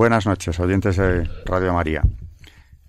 [0.00, 2.00] Buenas noches, oyentes de Radio María.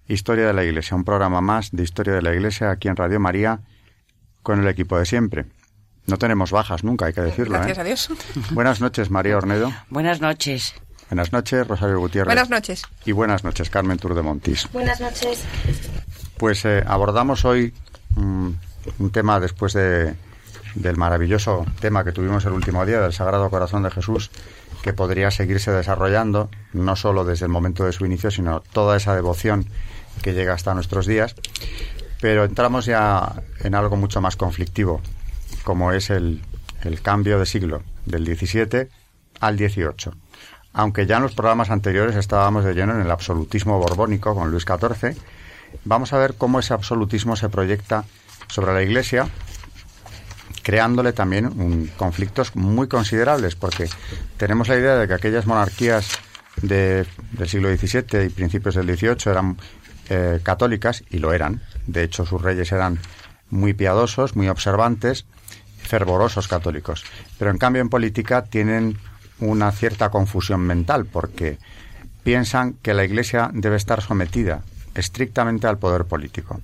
[0.08, 3.20] Historia de la Iglesia, un programa más de Historia de la Iglesia aquí en Radio
[3.20, 3.60] María
[4.42, 5.46] con el equipo de siempre.
[6.08, 7.56] No tenemos bajas nunca, hay que decirlo.
[7.56, 7.82] Gracias ¿eh?
[7.82, 8.10] a Dios.
[8.52, 9.74] Buenas noches, María Ornedo.
[9.90, 10.74] Buenas noches.
[11.10, 12.28] Buenas noches, Rosario Gutiérrez.
[12.28, 12.84] Buenas noches.
[13.04, 14.70] Y buenas noches, Carmen Tour de Montis.
[14.72, 15.44] Buenas noches.
[16.38, 17.74] Pues eh, abordamos hoy
[18.16, 18.50] mm,
[19.00, 20.16] un tema después de,
[20.76, 24.32] del maravilloso tema que tuvimos el último día del Sagrado Corazón de Jesús,
[24.82, 29.16] que podría seguirse desarrollando, no solo desde el momento de su inicio, sino toda esa
[29.16, 29.66] devoción
[30.22, 31.36] que llega hasta nuestros días.
[32.20, 35.02] Pero entramos ya en algo mucho más conflictivo,
[35.64, 36.42] como es el,
[36.84, 38.90] el cambio de siglo, del 17
[39.40, 40.14] al 18.
[40.74, 44.66] Aunque ya en los programas anteriores estábamos de lleno en el absolutismo borbónico con Luis
[44.66, 45.18] XIV,
[45.84, 48.06] vamos a ver cómo ese absolutismo se proyecta
[48.48, 49.28] sobre la Iglesia
[50.64, 53.90] creándole también un, conflictos muy considerables, porque
[54.38, 56.20] tenemos la idea de que aquellas monarquías
[56.62, 59.58] de, del siglo XVII y principios del XVIII eran
[60.10, 61.62] eh, católicas, y lo eran.
[61.88, 63.00] De hecho, sus reyes eran
[63.50, 65.26] muy piadosos, muy observantes,
[65.78, 67.04] fervorosos católicos.
[67.38, 68.98] Pero en cambio en política tienen
[69.40, 71.58] una cierta confusión mental, porque
[72.24, 74.62] piensan que la Iglesia debe estar sometida
[74.94, 76.62] estrictamente al poder político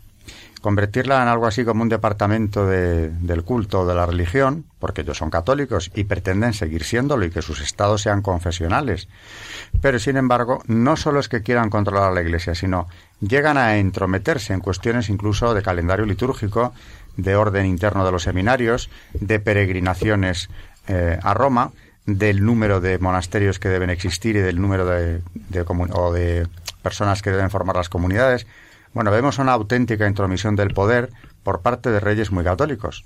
[0.61, 5.17] convertirla en algo así como un departamento de, del culto de la religión, porque ellos
[5.17, 9.07] son católicos y pretenden seguir siéndolo y que sus estados sean confesionales.
[9.81, 12.87] Pero, sin embargo, no solo es que quieran controlar a la Iglesia, sino
[13.19, 16.73] llegan a entrometerse en cuestiones incluso de calendario litúrgico,
[17.15, 20.49] de orden interno de los seminarios, de peregrinaciones
[20.87, 21.71] eh, a Roma,
[22.05, 26.47] del número de monasterios que deben existir y del número de, de, o de
[26.81, 28.47] personas que deben formar las comunidades.
[28.97, 31.11] Bueno, vemos una auténtica intromisión del poder
[31.43, 33.05] por parte de reyes muy católicos,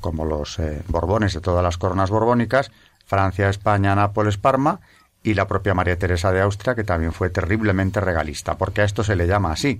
[0.00, 2.72] como los eh, Borbones de todas las coronas borbónicas,
[3.06, 4.80] Francia, España, Nápoles, Parma
[5.22, 9.04] y la propia María Teresa de Austria, que también fue terriblemente regalista, porque a esto
[9.04, 9.78] se le llama así.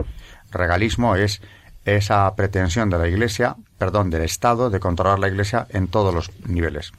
[0.52, 1.42] Regalismo es
[1.84, 6.30] esa pretensión de la Iglesia, perdón, del Estado, de controlar la Iglesia en todos los
[6.46, 6.92] niveles.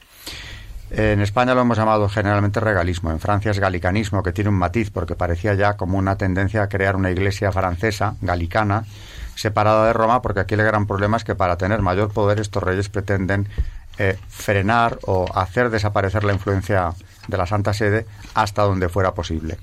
[0.90, 4.90] En España lo hemos llamado generalmente regalismo, en Francia es galicanismo, que tiene un matiz
[4.90, 8.84] porque parecía ya como una tendencia a crear una iglesia francesa, galicana,
[9.36, 12.62] separada de Roma, porque aquí el gran problema es que para tener mayor poder estos
[12.62, 13.48] reyes pretenden
[13.98, 16.92] eh, frenar o hacer desaparecer la influencia
[17.28, 19.58] de la Santa Sede hasta donde fuera posible.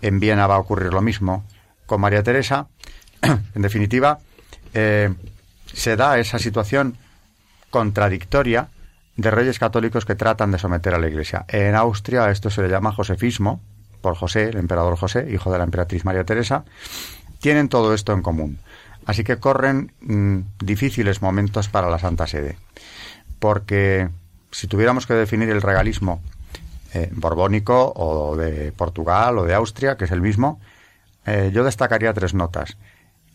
[0.00, 1.44] En Viena va a ocurrir lo mismo
[1.84, 2.68] con María Teresa.
[3.22, 4.18] en definitiva,
[4.72, 5.12] eh,
[5.66, 6.96] se da esa situación
[7.68, 8.68] contradictoria
[9.16, 11.44] de reyes católicos que tratan de someter a la Iglesia.
[11.48, 13.60] En Austria esto se le llama josefismo,
[14.00, 16.64] por José, el emperador José, hijo de la emperatriz María Teresa.
[17.40, 18.58] Tienen todo esto en común.
[19.06, 22.58] Así que corren mmm, difíciles momentos para la Santa Sede.
[23.38, 24.08] Porque
[24.50, 26.20] si tuviéramos que definir el regalismo
[26.92, 30.60] eh, borbónico o de Portugal o de Austria, que es el mismo,
[31.26, 32.76] eh, yo destacaría tres notas,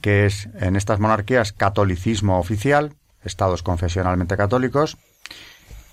[0.01, 4.97] que es en estas monarquías catolicismo oficial, estados confesionalmente católicos,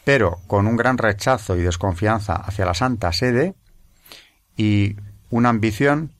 [0.07, 3.57] pero con un gran rechazo y desconfianza hacia la Santa Sede
[4.57, 4.95] y
[5.31, 6.13] una ambición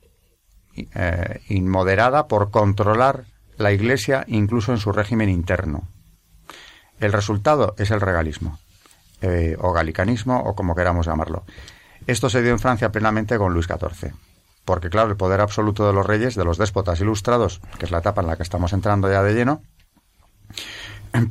[0.75, 3.27] eh, inmoderada por controlar
[3.59, 5.87] la Iglesia incluso en su régimen interno.
[6.99, 8.59] El resultado es el regalismo,
[9.21, 11.45] eh, o galicanismo, o como queramos llamarlo.
[12.09, 14.11] Esto se dio en Francia plenamente con Luis XIV,
[14.65, 17.99] porque claro, el poder absoluto de los reyes, de los déspotas ilustrados, que es la
[17.99, 19.63] etapa en la que estamos entrando ya de lleno,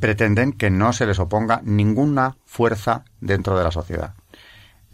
[0.00, 4.14] pretenden que no se les oponga ninguna fuerza dentro de la sociedad,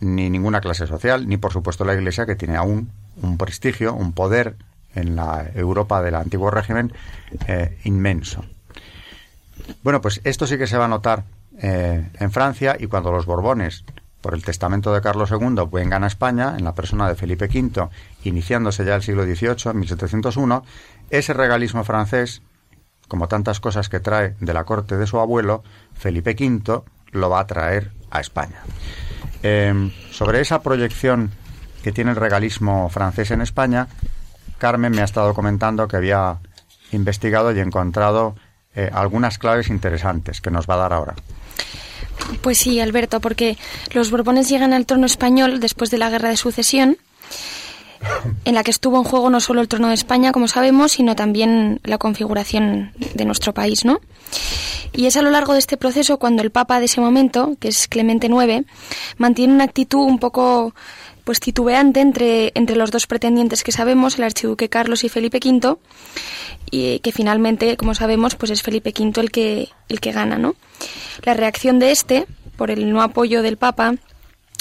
[0.00, 2.90] ni ninguna clase social, ni por supuesto la Iglesia, que tiene aún
[3.20, 4.56] un prestigio, un poder
[4.94, 6.92] en la Europa del antiguo régimen
[7.46, 8.44] eh, inmenso.
[9.82, 11.24] Bueno, pues esto sí que se va a notar
[11.58, 13.84] eh, en Francia y cuando los Borbones,
[14.20, 17.88] por el testamento de Carlos II, vengan a España, en la persona de Felipe V,
[18.24, 20.64] iniciándose ya el siglo XVIII, en 1701,
[21.10, 22.42] ese regalismo francés
[23.12, 25.62] como tantas cosas que trae de la corte de su abuelo,
[25.92, 26.80] Felipe V
[27.10, 28.62] lo va a traer a España.
[29.42, 31.30] Eh, sobre esa proyección
[31.82, 33.86] que tiene el regalismo francés en España,
[34.56, 36.38] Carmen me ha estado comentando que había
[36.92, 38.34] investigado y encontrado
[38.74, 41.14] eh, algunas claves interesantes que nos va a dar ahora.
[42.40, 43.58] Pues sí, Alberto, porque
[43.92, 46.96] los Borbones llegan al trono español después de la Guerra de Sucesión,
[48.44, 51.14] en la que estuvo en juego no solo el trono de España, como sabemos, sino
[51.16, 54.00] también la configuración de nuestro país, ¿no?
[54.92, 57.68] Y es a lo largo de este proceso cuando el Papa de ese momento, que
[57.68, 58.66] es Clemente IX,
[59.16, 60.74] mantiene una actitud un poco
[61.24, 65.76] pues titubeante entre, entre los dos pretendientes que sabemos, el archiduque Carlos y Felipe V,
[66.70, 70.56] y que finalmente, como sabemos, pues es Felipe V el que, el que gana, ¿no?
[71.22, 72.26] La reacción de este,
[72.56, 73.94] por el no apoyo del Papa,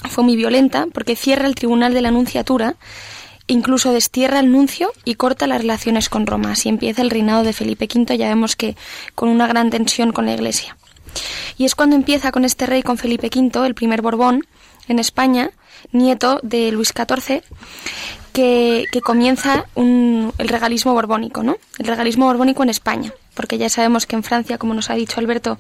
[0.10, 2.76] fue muy violenta porque cierra el Tribunal de la Anunciatura,
[3.52, 6.52] incluso destierra el nuncio y corta las relaciones con Roma.
[6.52, 8.76] Así empieza el reinado de Felipe V, ya vemos que
[9.16, 10.78] con una gran tensión con la Iglesia.
[11.58, 14.46] Y es cuando empieza con este rey, con Felipe V, el primer Borbón,
[14.88, 15.52] en España,
[15.92, 17.44] nieto de Luis XIV,
[18.34, 21.58] que, comienza el regalismo borbónico, ¿no?
[21.78, 25.20] El regalismo borbónico en España, porque ya sabemos que en Francia, como nos ha dicho
[25.20, 25.60] Alberto,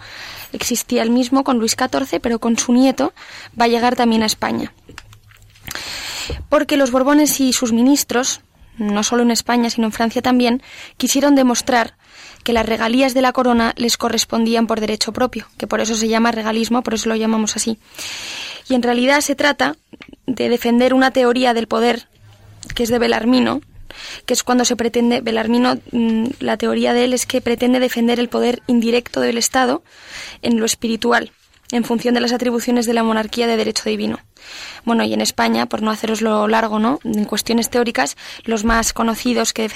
[0.53, 3.13] existía el mismo con Luis XIV, pero con su nieto
[3.59, 4.73] va a llegar también a España.
[6.49, 8.41] Porque los Borbones y sus ministros,
[8.77, 10.61] no solo en España, sino en Francia también,
[10.97, 11.95] quisieron demostrar
[12.43, 16.07] que las regalías de la corona les correspondían por derecho propio, que por eso se
[16.07, 17.77] llama regalismo, por eso lo llamamos así.
[18.67, 19.75] Y en realidad se trata
[20.25, 22.07] de defender una teoría del poder
[22.75, 23.61] que es de Belarmino,
[24.25, 28.19] que es cuando se pretende, Belarmino, mm, la teoría de él es que pretende defender
[28.19, 29.83] el poder indirecto del Estado
[30.41, 31.31] en lo espiritual,
[31.71, 34.19] en función de las atribuciones de la monarquía de derecho divino.
[34.83, 36.99] Bueno, y en España, por no haceroslo largo, ¿no?
[37.03, 39.69] En cuestiones teóricas, los más conocidos que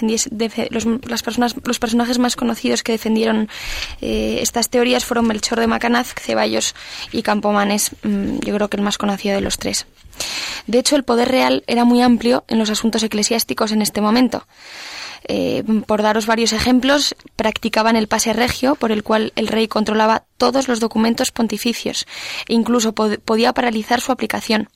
[0.71, 3.49] los, las personas, los personajes más conocidos que defendieron
[4.01, 6.75] eh, estas teorías fueron Melchor de Macanaz, Ceballos
[7.11, 9.85] y Campomanes, mm, yo creo que el más conocido de los tres.
[10.67, 14.47] De hecho, el poder real era muy amplio en los asuntos eclesiásticos en este momento.
[15.27, 20.23] Eh, por daros varios ejemplos, practicaban el pase regio, por el cual el rey controlaba
[20.37, 22.05] todos los documentos pontificios
[22.47, 24.69] e incluso podía paralizar su aplicación.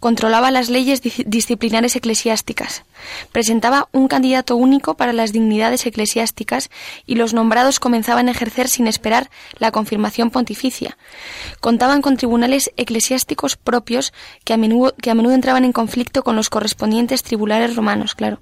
[0.00, 2.84] Controlaba las leyes disciplinares eclesiásticas,
[3.32, 6.70] presentaba un candidato único para las dignidades eclesiásticas
[7.06, 10.96] y los nombrados comenzaban a ejercer sin esperar la confirmación pontificia.
[11.60, 14.12] Contaban con tribunales eclesiásticos propios
[14.44, 18.40] que a menudo, que a menudo entraban en conflicto con los correspondientes tribunales romanos, claro.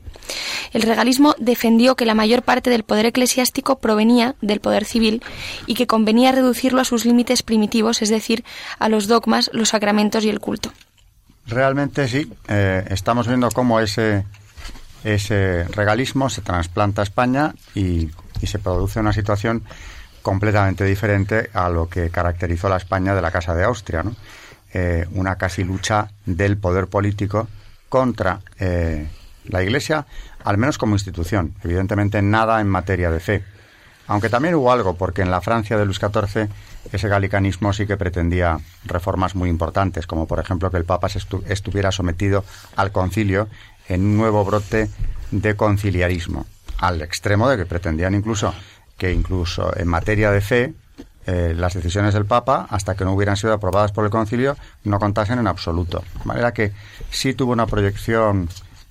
[0.72, 5.22] El regalismo defendió que la mayor parte del poder eclesiástico provenía del poder civil
[5.66, 8.44] y que convenía reducirlo a sus límites primitivos, es decir,
[8.78, 10.72] a los dogmas, los sacramentos y el culto.
[11.46, 14.24] Realmente sí, eh, estamos viendo cómo ese,
[15.04, 18.10] ese regalismo se trasplanta a España y,
[18.42, 19.64] se produce una situación
[20.22, 24.04] completamente diferente a lo que caracterizó la España de la Casa de Austria.
[24.72, 27.48] Eh, una casi lucha del poder político
[27.88, 29.08] contra eh,
[29.46, 30.06] la Iglesia,
[30.44, 31.54] al menos como institución.
[31.64, 33.44] Evidentemente nada en materia de fe.
[34.06, 36.48] Aunque también hubo algo, porque en la Francia de Luis XIV
[36.92, 41.08] ese galicanismo sí que pretendía reformas muy importantes, como por ejemplo que el Papa
[41.48, 42.44] estuviera sometido
[42.76, 43.48] al concilio
[43.88, 44.88] en un nuevo brote
[45.30, 46.46] de conciliarismo,
[46.78, 48.54] al extremo de que pretendían incluso
[48.96, 50.74] que incluso en materia de fe
[51.26, 54.98] eh, las decisiones del Papa, hasta que no hubieran sido aprobadas por el concilio, no
[54.98, 56.02] contasen en absoluto.
[56.18, 56.72] De manera que
[57.10, 58.48] sí tuvo una proyección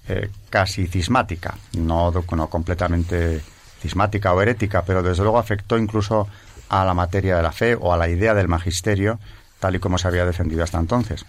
[0.07, 3.41] eh, casi cismática, no, no completamente
[3.81, 6.27] cismática o herética, pero desde luego afectó incluso
[6.69, 9.19] a la materia de la fe o a la idea del magisterio,
[9.59, 11.25] tal y como se había defendido hasta entonces.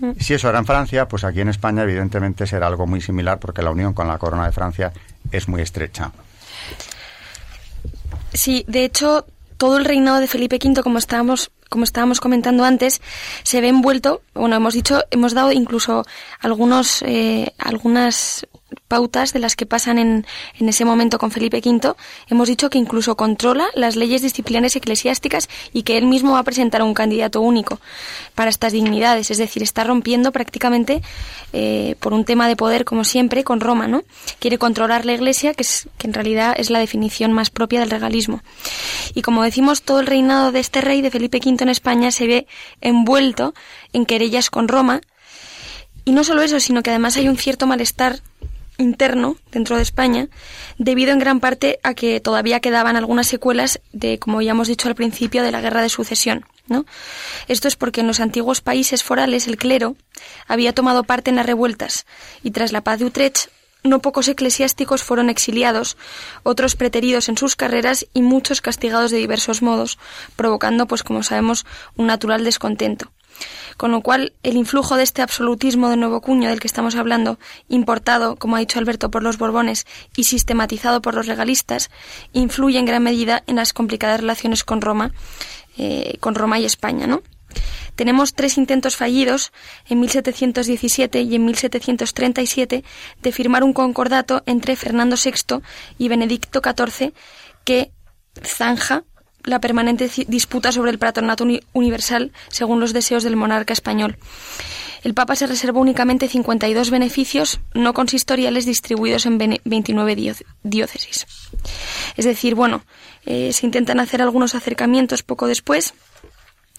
[0.00, 0.12] Mm.
[0.18, 3.62] Si eso era en Francia, pues aquí en España evidentemente será algo muy similar porque
[3.62, 4.92] la unión con la corona de Francia
[5.30, 6.12] es muy estrecha.
[8.32, 9.26] Sí, de hecho,
[9.56, 13.00] todo el reinado de Felipe V, como estábamos como estábamos comentando antes,
[13.44, 16.04] se ve envuelto, bueno, hemos dicho, hemos dado incluso
[16.40, 18.44] algunos, eh, algunas
[18.88, 20.26] pautas de las que pasan en,
[20.58, 21.94] en, ese momento con Felipe V,
[22.28, 26.44] hemos dicho que incluso controla las leyes disciplinares eclesiásticas y que él mismo va a
[26.44, 27.80] presentar un candidato único
[28.34, 29.30] para estas dignidades.
[29.30, 31.02] Es decir, está rompiendo prácticamente
[31.52, 34.02] eh, por un tema de poder, como siempre, con Roma, ¿no?
[34.38, 37.90] Quiere controlar la Iglesia, que, es, que en realidad es la definición más propia del
[37.90, 38.42] regalismo.
[39.14, 42.26] Y como decimos, todo el reinado de este rey, de Felipe V en España, se
[42.26, 42.46] ve
[42.80, 43.54] envuelto
[43.92, 45.00] en querellas con Roma.
[46.04, 48.20] Y no solo eso, sino que además hay un cierto malestar
[48.80, 50.28] interno dentro de España,
[50.78, 54.88] debido en gran parte a que todavía quedaban algunas secuelas de, como ya hemos dicho
[54.88, 56.46] al principio, de la guerra de sucesión.
[56.66, 56.86] ¿no?
[57.48, 59.96] Esto es porque en los antiguos países forales el clero
[60.46, 62.06] había tomado parte en las revueltas
[62.42, 63.48] y tras la paz de Utrecht
[63.82, 65.96] no pocos eclesiásticos fueron exiliados,
[66.42, 69.98] otros preteridos en sus carreras y muchos castigados de diversos modos,
[70.36, 71.64] provocando, pues como sabemos,
[71.96, 73.10] un natural descontento.
[73.76, 77.38] Con lo cual, el influjo de este absolutismo de nuevo cuño del que estamos hablando,
[77.68, 81.90] importado, como ha dicho Alberto, por los Borbones y sistematizado por los regalistas,
[82.32, 85.12] influye en gran medida en las complicadas relaciones con Roma,
[85.78, 87.22] eh, con Roma y España, ¿no?
[87.96, 89.52] Tenemos tres intentos fallidos
[89.88, 92.84] en 1717 y en 1737
[93.20, 95.62] de firmar un concordato entre Fernando VI
[95.98, 97.12] y Benedicto XIV
[97.64, 97.92] que
[98.42, 99.04] zanja
[99.44, 104.18] la permanente disputa sobre el patronato universal según los deseos del monarca español.
[105.02, 111.26] El Papa se reservó únicamente 52 beneficios no consistoriales distribuidos en 29 diócesis.
[112.16, 112.82] Es decir, bueno,
[113.24, 115.94] eh, se intentan hacer algunos acercamientos poco después,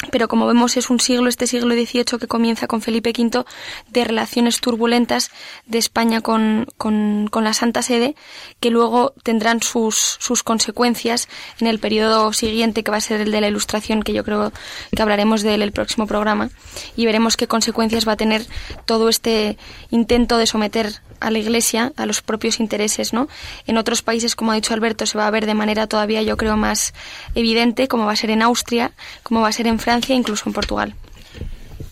[0.09, 3.45] pero como vemos es un siglo, este siglo XVIII que comienza con Felipe V,
[3.89, 5.29] de relaciones turbulentas
[5.67, 8.15] de España con, con, la Santa Sede,
[8.59, 11.27] que luego tendrán sus, sus consecuencias
[11.59, 14.51] en el periodo siguiente, que va a ser el de la Ilustración, que yo creo
[14.95, 16.49] que hablaremos de él el próximo programa,
[16.95, 18.45] y veremos qué consecuencias va a tener
[18.85, 19.57] todo este
[19.91, 23.27] intento de someter a la Iglesia a los propios intereses, ¿no?
[23.67, 26.35] En otros países, como ha dicho Alberto, se va a ver de manera todavía, yo
[26.35, 26.93] creo, más
[27.35, 28.91] evidente, como va a ser en Austria,
[29.23, 30.95] como va a ser en Francia, incluso en Portugal.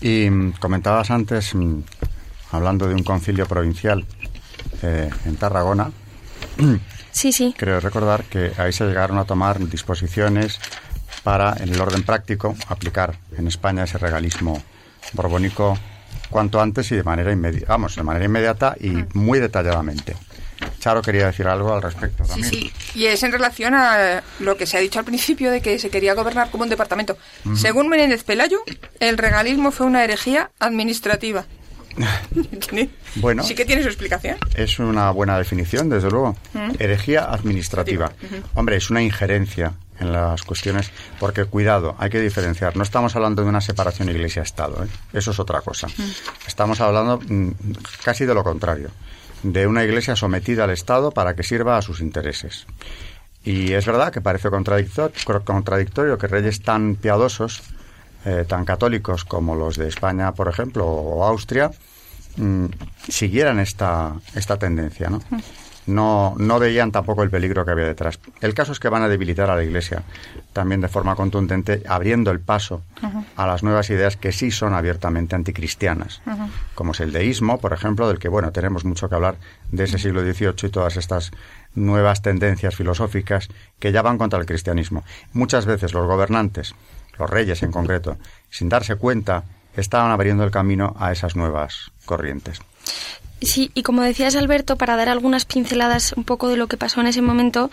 [0.01, 1.79] Y mm, comentabas antes, mm,
[2.51, 4.05] hablando de un concilio provincial
[4.81, 5.91] eh, en Tarragona.
[7.11, 7.55] Sí, sí.
[7.57, 10.59] Creo recordar que ahí se llegaron a tomar disposiciones
[11.23, 14.61] para, en el orden práctico, aplicar en España ese regalismo
[15.13, 15.77] borbónico
[16.29, 20.15] cuanto antes y de manera inmediata, vamos, de manera inmediata y muy detalladamente.
[20.79, 22.23] Charo quería decir algo al respecto.
[22.23, 22.49] También.
[22.49, 25.61] Sí, sí, y es en relación a lo que se ha dicho al principio de
[25.61, 27.17] que se quería gobernar como un departamento.
[27.55, 28.59] Según Menéndez Pelayo,
[28.99, 31.45] el regalismo fue una herejía administrativa.
[33.15, 34.37] bueno, sí que tiene su explicación.
[34.55, 36.35] Es una buena definición, desde luego.
[36.77, 38.11] Herejía administrativa.
[38.53, 42.75] Hombre, es una injerencia en las cuestiones, porque cuidado, hay que diferenciar.
[42.75, 44.87] No estamos hablando de una separación iglesia-estado, ¿eh?
[45.13, 45.87] eso es otra cosa.
[46.47, 47.51] Estamos hablando mm,
[48.03, 48.89] casi de lo contrario,
[49.43, 52.65] de una iglesia sometida al Estado para que sirva a sus intereses.
[53.43, 57.61] Y es verdad que parece contradictorio, que reyes tan piadosos,
[58.25, 61.71] eh, tan católicos como los de España, por ejemplo, o Austria,
[62.35, 62.65] mm,
[63.07, 65.21] siguieran esta, esta tendencia, ¿no?
[65.85, 68.19] No, no veían tampoco el peligro que había detrás.
[68.41, 70.03] El caso es que van a debilitar a la Iglesia
[70.53, 72.83] también de forma contundente, abriendo el paso
[73.35, 76.21] a las nuevas ideas que sí son abiertamente anticristianas,
[76.75, 79.37] como es el deísmo, por ejemplo, del que, bueno, tenemos mucho que hablar
[79.71, 81.31] de ese siglo XVIII y todas estas
[81.75, 85.03] nuevas tendencias filosóficas que ya van contra el cristianismo.
[85.33, 86.75] Muchas veces los gobernantes,
[87.17, 88.17] los reyes en concreto,
[88.49, 89.43] sin darse cuenta,
[89.75, 92.59] estaban abriendo el camino a esas nuevas corrientes.
[93.41, 96.99] Sí, y como decías Alberto, para dar algunas pinceladas un poco de lo que pasó
[96.99, 97.71] en ese momento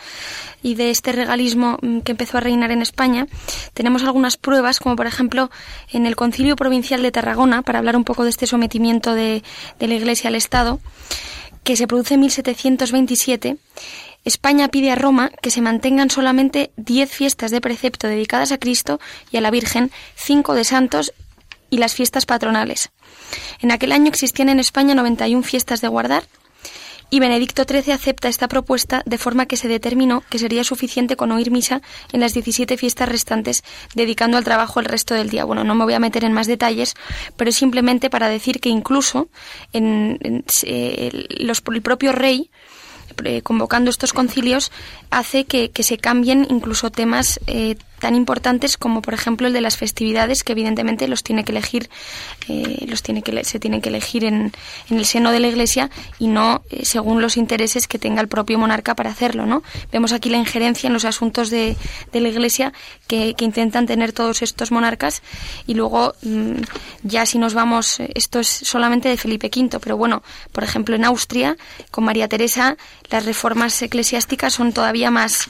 [0.62, 3.26] y de este regalismo mm, que empezó a reinar en España,
[3.74, 5.50] tenemos algunas pruebas, como por ejemplo
[5.90, 9.42] en el Concilio Provincial de Tarragona, para hablar un poco de este sometimiento de,
[9.80, 10.78] la Iglesia al Estado,
[11.64, 13.56] que se produce en 1727.
[14.24, 19.00] España pide a Roma que se mantengan solamente diez fiestas de precepto dedicadas a Cristo
[19.32, 21.12] y a la Virgen, cinco de santos
[21.70, 22.90] y las fiestas patronales.
[23.60, 26.24] En aquel año existían en España 91 fiestas de guardar
[27.08, 31.30] y Benedicto XIII acepta esta propuesta de forma que se determinó que sería suficiente con
[31.30, 31.80] oír misa
[32.12, 33.62] en las 17 fiestas restantes,
[33.94, 35.44] dedicando al trabajo el resto del día.
[35.44, 36.94] Bueno, no me voy a meter en más detalles,
[37.36, 39.28] pero simplemente para decir que incluso
[39.72, 40.18] en,
[40.62, 42.50] el propio rey
[43.24, 44.72] eh, convocando estos concilios
[45.10, 49.76] hace que, se cambien incluso temas eh, tan importantes como por ejemplo el de las
[49.76, 51.88] festividades que evidentemente los tiene que elegir
[52.48, 54.52] eh, los tiene que se tienen que elegir en,
[54.90, 58.28] en, el seno de la Iglesia y no eh, según los intereses que tenga el
[58.28, 59.62] propio monarca para hacerlo no
[59.92, 61.76] vemos aquí la injerencia en los asuntos de,
[62.12, 62.72] de la Iglesia
[63.06, 65.22] que, que, intentan tener todos estos monarcas
[65.66, 66.62] y luego mm,
[67.02, 70.22] ya si nos vamos esto es solamente de Felipe V pero bueno
[70.52, 71.56] por ejemplo en Austria
[71.90, 72.76] con María Teresa
[73.10, 75.48] las reformas eclesiásticas son todavía más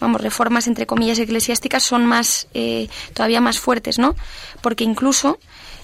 [0.00, 4.16] vamos, reformas entre comillas eclesiásticas son más, eh, todavía más fuertes, ¿no?
[4.60, 5.38] Porque incluso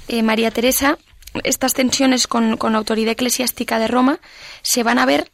[0.09, 0.99] eh, María Teresa,
[1.45, 4.21] estas tensiones con, con autoridad eclesiástica de Roma
[4.63, 5.31] se van a ver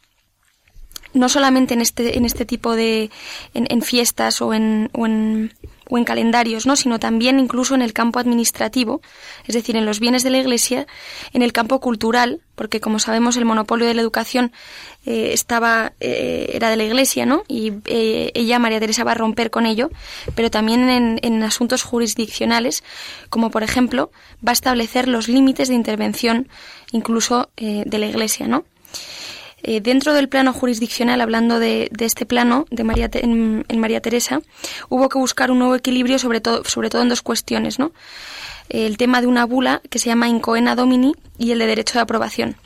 [1.13, 3.11] no solamente en este, en este tipo de
[3.53, 5.53] en, fiestas o en, o en,
[5.89, 6.75] o en calendarios, ¿no?
[6.75, 9.01] sino también incluso en el campo administrativo,
[9.45, 10.87] es decir, en los bienes de la Iglesia,
[11.33, 14.51] en el campo cultural, porque como sabemos el monopolio de la educación
[15.05, 17.43] eh, estaba eh, era de la Iglesia, ¿no?
[17.47, 19.89] Y eh, ella María Teresa va a romper con ello,
[20.35, 22.83] pero también en, en asuntos jurisdiccionales,
[23.29, 24.11] como por ejemplo
[24.45, 26.47] va a establecer los límites de intervención
[26.91, 28.65] incluso de la Iglesia, ¿no?
[29.65, 34.41] Eh, dentro del plano jurisdiccional, hablando de, este plano de María, en, María Teresa,
[34.89, 37.93] hubo que buscar un nuevo equilibrio, sobre todo, sobre todo en dos cuestiones, ¿no?
[38.67, 42.01] El tema de una bula que se llama Incoena Domini y el de derecho de
[42.01, 42.57] aprobación.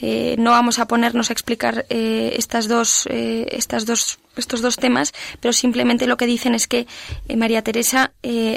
[0.00, 5.12] Eh, no vamos a ponernos a explicar eh, estas dos, estas dos, estos dos temas,
[5.40, 6.86] pero simplemente lo que dicen es que
[7.36, 8.12] María Teresa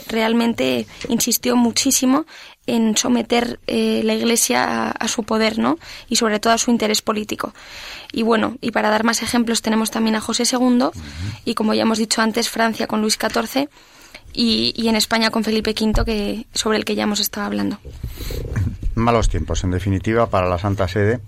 [0.08, 2.28] realmente insistió muchísimo
[2.68, 5.78] en someter la Iglesia a, su poder, ¿no?
[6.08, 7.54] Y sobre todo a su interés político.
[8.12, 10.90] Y bueno, y para dar más ejemplos tenemos también a José II
[11.46, 13.68] y como ya hemos dicho antes, Francia con Luis XIV
[14.34, 17.80] y, y en España con Felipe V, que, sobre el que ya hemos estado hablando
[18.96, 21.20] malos tiempos, en definitiva, para la Santa Sede,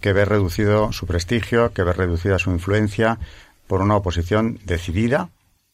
[0.00, 3.18] que ve reducido su prestigio, que ve reducida su influencia
[3.66, 5.30] por una oposición decidida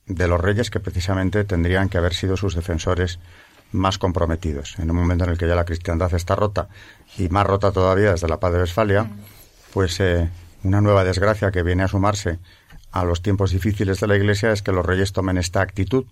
[0.07, 3.19] de los reyes que precisamente tendrían que haber sido sus defensores
[3.72, 4.78] más comprometidos.
[4.78, 6.68] En un momento en el que ya la cristiandad está rota
[7.18, 9.08] y más rota todavía desde la paz de Westfalia,
[9.72, 10.28] pues eh,
[10.64, 12.38] una nueva desgracia que viene a sumarse
[12.92, 16.04] a los tiempos difíciles de la Iglesia es que los reyes tomen esta actitud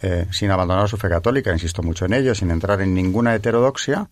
[0.00, 4.08] eh, sin abandonar su fe católica, insisto mucho en ello, sin entrar en ninguna heterodoxia,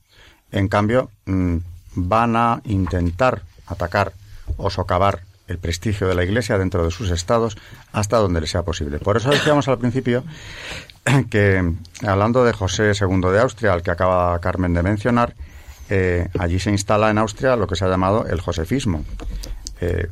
[0.51, 1.57] en cambio, mm,
[1.95, 4.13] van a intentar atacar
[4.57, 7.57] o socavar el prestigio de la Iglesia dentro de sus estados
[7.93, 8.99] hasta donde les sea posible.
[8.99, 10.25] Por eso decíamos al principio
[11.31, 11.73] que,
[12.05, 15.35] hablando de José II de Austria, al que acaba Carmen de mencionar,
[15.89, 19.05] eh, allí se instala en Austria lo que se ha llamado el josefismo,
[19.81, 20.09] eh,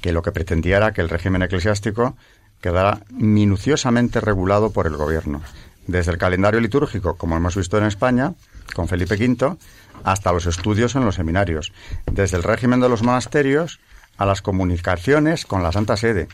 [0.00, 2.16] que lo que pretendía era que el régimen eclesiástico
[2.60, 5.42] quedara minuciosamente regulado por el gobierno,
[5.86, 8.34] desde el calendario litúrgico, como hemos visto en España,
[8.74, 9.56] con Felipe V,
[10.04, 11.72] hasta los estudios en los seminarios,
[12.10, 13.80] desde el régimen de los monasterios
[14.16, 16.28] a las comunicaciones con la Santa Sede,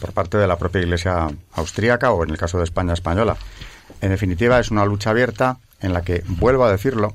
[0.00, 3.36] por parte de la propia Iglesia austríaca o en el caso de España española.
[4.00, 7.12] En definitiva, es una lucha abierta en la que, vuelvo a decirlo,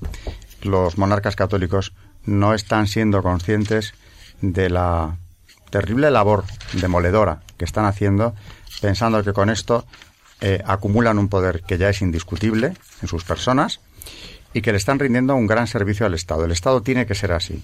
[0.61, 1.93] los monarcas católicos
[2.25, 3.93] no están siendo conscientes
[4.41, 5.17] de la
[5.69, 6.43] terrible labor
[6.73, 8.35] demoledora que están haciendo,
[8.81, 9.85] pensando que con esto
[10.41, 13.79] eh, acumulan un poder que ya es indiscutible en sus personas
[14.53, 16.45] y que le están rindiendo un gran servicio al Estado.
[16.45, 17.61] El Estado tiene que ser así.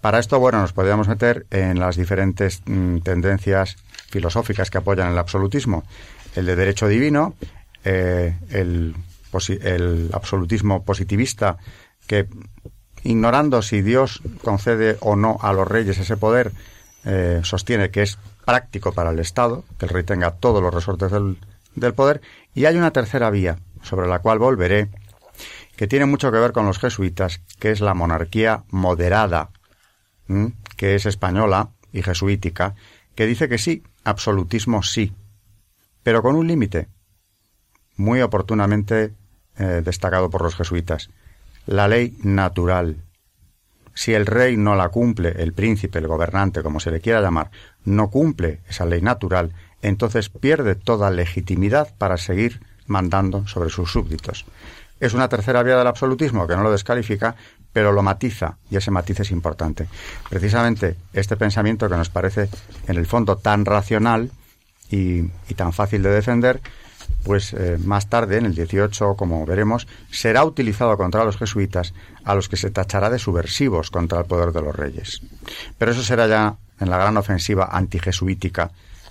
[0.00, 3.76] Para esto, bueno, nos podríamos meter en las diferentes mm, tendencias
[4.08, 5.84] filosóficas que apoyan el absolutismo.
[6.34, 7.34] El de derecho divino,
[7.84, 8.94] eh, el,
[10.12, 11.58] absolutismo positivista,
[12.06, 12.26] que
[13.02, 16.52] ignorando si Dios concede o no a los reyes ese poder,
[17.04, 21.10] eh, sostiene que es práctico para el Estado, que el rey tenga todos los resortes
[21.12, 21.38] del,
[21.74, 22.22] del poder.
[22.54, 24.88] Y hay una tercera vía, sobre la cual volveré,
[25.76, 29.50] que tiene mucho que ver con los jesuitas, que es la monarquía moderada,
[30.76, 32.74] que es española y jesuítica,
[33.14, 35.12] que dice que sí, absolutismo sí,
[36.02, 36.88] pero con un límite,
[37.96, 39.14] muy oportunamente
[39.58, 41.10] eh, destacado por los jesuitas,
[41.66, 42.96] la ley natural.
[43.92, 47.50] Si el rey no la cumple, el príncipe, el gobernante, como se le quiera llamar,
[47.84, 54.46] no cumple esa ley natural, entonces pierde toda legitimidad para seguir mandando sobre sus súbditos.
[55.00, 57.36] Es una tercera vía del absolutismo que no lo descalifica,
[57.72, 59.86] pero lo matiza, y ese matiz es importante.
[60.28, 62.48] Precisamente este pensamiento que nos parece
[62.88, 64.30] en el fondo tan racional
[64.90, 65.22] y,
[65.54, 66.60] tan fácil de defender,
[67.22, 72.34] pues eh, más tarde, en el 18, como veremos, será utilizado contra los jesuitas, a
[72.34, 75.22] los que se tachará de subversivos contra el poder de los reyes.
[75.78, 78.70] Pero eso será ya en la gran ofensiva antijesuítica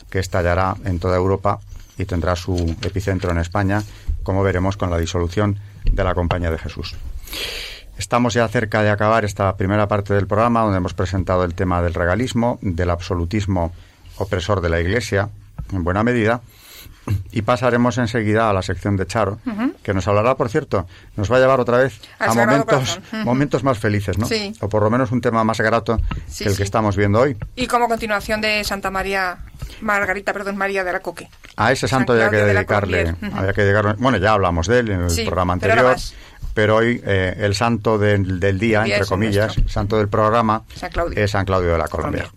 [0.09, 1.59] que estallará en toda Europa
[1.97, 3.83] y tendrá su epicentro en España,
[4.23, 6.95] como veremos con la disolución de la Compañía de Jesús.
[7.99, 11.81] Estamos ya cerca de acabar esta primera parte del programa donde hemos presentado el tema
[11.81, 13.73] del regalismo, del absolutismo
[14.15, 15.27] opresor de la Iglesia,
[15.73, 16.39] en buena medida,
[17.33, 19.39] y pasaremos enseguida a la sección de Charo,
[19.83, 23.77] que nos hablará, por cierto, nos va a llevar otra vez a momentos, momentos más
[23.77, 24.29] felices, ¿no?
[24.61, 25.99] O por lo menos un tema más grato
[26.37, 27.35] que el que estamos viendo hoy.
[27.57, 29.39] Y como continuación de Santa María,
[29.81, 31.27] Margarita, perdón, María de la Coque.
[31.57, 35.01] A ese santo había que dedicarle, había que dedicarle, bueno, ya hablamos de él en
[35.01, 35.95] el programa anterior.
[35.97, 36.28] Pero,
[36.69, 40.63] hoy eh, el santo del, día, entre comillas, santo del programa,
[41.15, 42.29] es San Claudio de la Colombia.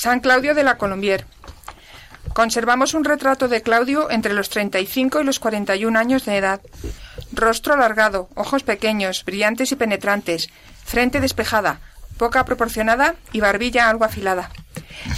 [0.00, 1.26] San Claudio de la Colombier.
[2.32, 6.62] Conservamos un retrato de Claudio entre los 35 y los 41 años de edad.
[7.32, 10.48] Rostro alargado, ojos pequeños, brillantes y penetrantes,
[10.86, 11.80] frente despejada,
[12.16, 14.48] poca proporcionada y barbilla algo afilada.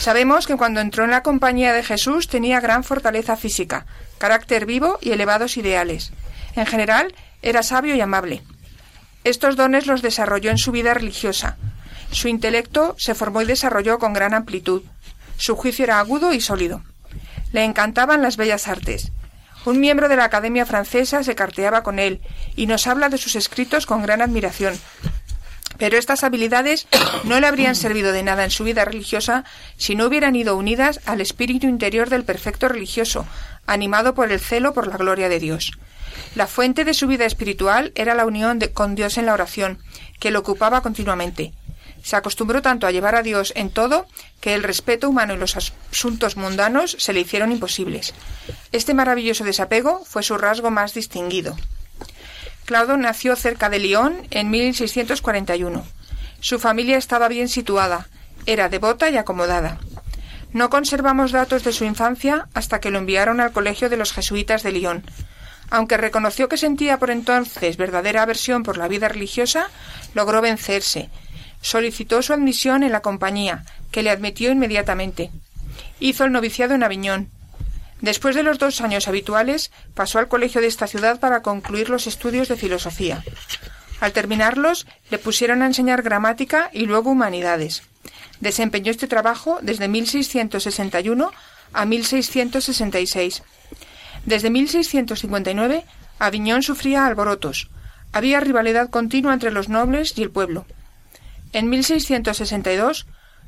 [0.00, 3.86] Sabemos que cuando entró en la compañía de Jesús tenía gran fortaleza física,
[4.18, 6.10] carácter vivo y elevados ideales.
[6.56, 8.42] En general, era sabio y amable.
[9.22, 11.56] Estos dones los desarrolló en su vida religiosa,
[12.12, 14.82] su intelecto se formó y desarrolló con gran amplitud.
[15.38, 16.84] Su juicio era agudo y sólido.
[17.52, 19.10] Le encantaban las bellas artes.
[19.64, 22.20] Un miembro de la Academia Francesa se carteaba con él
[22.56, 24.78] y nos habla de sus escritos con gran admiración.
[25.78, 26.86] Pero estas habilidades
[27.24, 29.44] no le habrían servido de nada en su vida religiosa
[29.76, 33.26] si no hubieran ido unidas al espíritu interior del perfecto religioso,
[33.66, 35.72] animado por el celo por la gloria de Dios.
[36.34, 39.78] La fuente de su vida espiritual era la unión con Dios en la oración,
[40.20, 41.52] que lo ocupaba continuamente.
[42.02, 44.06] Se acostumbró tanto a llevar a Dios en todo
[44.40, 48.12] que el respeto humano y los asuntos mundanos se le hicieron imposibles.
[48.72, 51.56] Este maravilloso desapego fue su rasgo más distinguido.
[52.64, 55.84] Claudio nació cerca de Lyon en 1641.
[56.40, 58.08] Su familia estaba bien situada,
[58.46, 59.78] era devota y acomodada.
[60.52, 64.62] No conservamos datos de su infancia hasta que lo enviaron al colegio de los jesuitas
[64.62, 65.04] de Lyon.
[65.70, 69.70] Aunque reconoció que sentía por entonces verdadera aversión por la vida religiosa,
[70.14, 71.08] logró vencerse
[71.62, 75.30] Solicitó su admisión en la compañía, que le admitió inmediatamente.
[76.00, 77.30] Hizo el noviciado en Aviñón.
[78.02, 82.06] Después de los dos años habituales, pasó al colegio de esta ciudad para concluir los
[82.06, 83.24] estudios de filosofía.
[84.00, 87.84] Al terminarlos, le pusieron a enseñar gramática y luego humanidades.
[88.40, 91.30] Desempeñó este trabajo desde 1661
[91.72, 93.44] a 1666.
[94.26, 95.84] Desde 1659,
[96.18, 97.70] Aviñón sufría alborotos.
[98.12, 100.66] Había rivalidad continua entre los nobles y el pueblo.
[101.52, 103.06] En 1662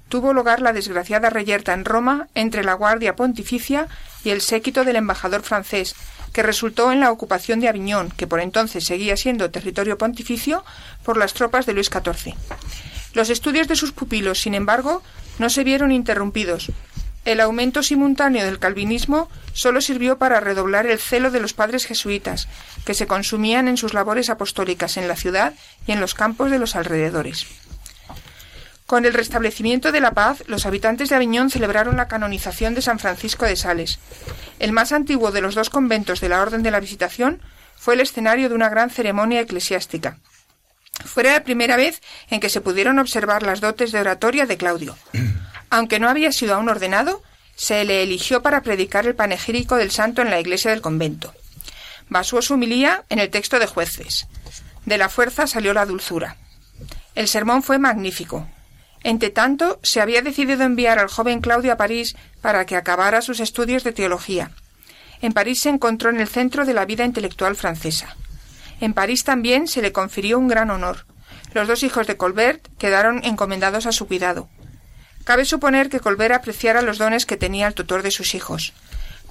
[0.08, 3.88] tuvo lugar la desgraciada reyerta en Roma entre la Guardia Pontificia
[4.22, 5.94] y el séquito del embajador francés,
[6.32, 10.64] que resultó en la ocupación de Aviñón, que por entonces seguía siendo territorio pontificio,
[11.02, 12.34] por las tropas de Luis XIV.
[13.14, 15.02] Los estudios de sus pupilos, sin embargo,
[15.38, 16.72] no se vieron interrumpidos.
[17.24, 22.48] El aumento simultáneo del calvinismo solo sirvió para redoblar el celo de los padres jesuitas,
[22.84, 25.54] que se consumían en sus labores apostólicas en la ciudad
[25.86, 27.46] y en los campos de los alrededores.
[28.86, 32.98] Con el restablecimiento de la paz, los habitantes de Aviñón celebraron la canonización de San
[32.98, 33.98] Francisco de Sales.
[34.58, 37.40] El más antiguo de los dos conventos de la Orden de la Visitación
[37.76, 40.18] fue el escenario de una gran ceremonia eclesiástica.
[41.04, 44.96] Fue la primera vez en que se pudieron observar las dotes de oratoria de Claudio.
[45.70, 47.22] Aunque no había sido aún ordenado,
[47.56, 51.34] se le eligió para predicar el panegírico del santo en la iglesia del convento.
[52.08, 54.26] Basó su humilía en el texto de jueces.
[54.84, 56.36] De la fuerza salió la dulzura.
[57.14, 58.46] El sermón fue magnífico.
[59.04, 63.84] Entretanto, se había decidido enviar al joven Claudio a París para que acabara sus estudios
[63.84, 64.50] de teología.
[65.20, 68.16] En París se encontró en el centro de la vida intelectual francesa.
[68.80, 71.04] En París también se le confirió un gran honor.
[71.52, 74.48] Los dos hijos de Colbert quedaron encomendados a su cuidado.
[75.24, 78.72] Cabe suponer que Colbert apreciara los dones que tenía el tutor de sus hijos.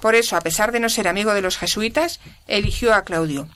[0.00, 3.48] Por eso, a pesar de no ser amigo de los jesuitas, eligió a Claudio.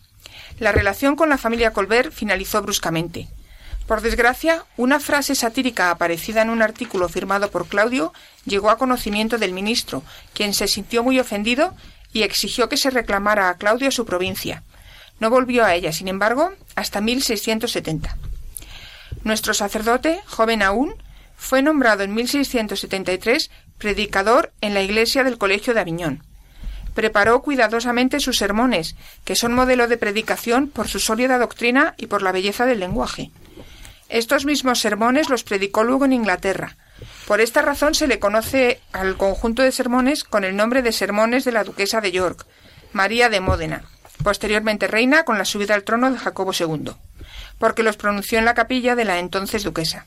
[0.58, 3.28] La relación con la familia Colbert finalizó bruscamente.
[3.88, 8.12] Por desgracia, una frase satírica aparecida en un artículo firmado por Claudio
[8.44, 10.02] llegó a conocimiento del ministro,
[10.34, 11.74] quien se sintió muy ofendido
[12.12, 14.62] y exigió que se reclamara a Claudio su provincia.
[15.20, 18.14] No volvió a ella, sin embargo, hasta 1670.
[19.24, 20.94] Nuestro sacerdote, joven aún,
[21.38, 26.24] fue nombrado en 1673 predicador en la iglesia del Colegio de Aviñón.
[26.92, 32.20] Preparó cuidadosamente sus sermones, que son modelo de predicación por su sólida doctrina y por
[32.20, 33.30] la belleza del lenguaje.
[34.08, 36.76] Estos mismos sermones los predicó luego en Inglaterra.
[37.26, 41.44] Por esta razón se le conoce al conjunto de sermones con el nombre de Sermones
[41.44, 42.46] de la Duquesa de York,
[42.92, 43.82] María de Módena,
[44.24, 46.92] posteriormente reina con la subida al trono de Jacobo II,
[47.58, 50.06] porque los pronunció en la capilla de la entonces duquesa.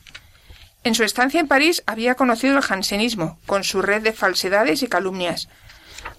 [0.84, 4.88] En su estancia en París había conocido el jansenismo, con su red de falsedades y
[4.88, 5.48] calumnias.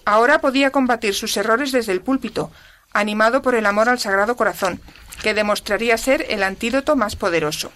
[0.06, 2.50] Ahora podía combatir sus errores desde el púlpito,
[2.94, 4.80] animado por el amor al Sagrado Corazón,
[5.22, 7.70] que demostraría ser el antídoto más poderoso.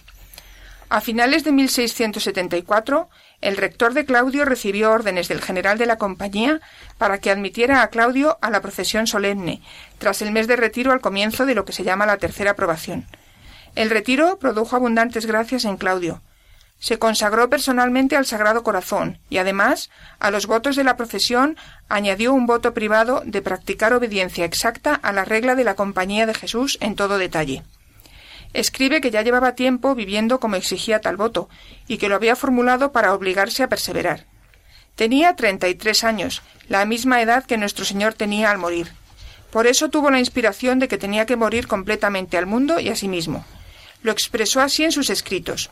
[0.89, 3.09] A finales de 1674,
[3.41, 6.61] el rector de Claudio recibió órdenes del general de la compañía
[6.97, 9.61] para que admitiera a Claudio a la procesión solemne,
[9.99, 13.05] tras el mes de retiro al comienzo de lo que se llama la tercera aprobación.
[13.75, 16.21] El retiro produjo abundantes gracias en Claudio.
[16.79, 19.89] Se consagró personalmente al Sagrado Corazón y además
[20.19, 21.57] a los votos de la procesión
[21.89, 26.33] añadió un voto privado de practicar obediencia exacta a la regla de la Compañía de
[26.33, 27.63] Jesús en todo detalle.
[28.53, 31.49] Escribe que ya llevaba tiempo viviendo como exigía tal voto,
[31.87, 34.25] y que lo había formulado para obligarse a perseverar.
[34.95, 38.91] Tenía treinta y tres años, la misma edad que nuestro Señor tenía al morir.
[39.51, 42.95] Por eso tuvo la inspiración de que tenía que morir completamente al mundo y a
[42.95, 43.45] sí mismo.
[44.01, 45.69] Lo expresó así en sus escritos.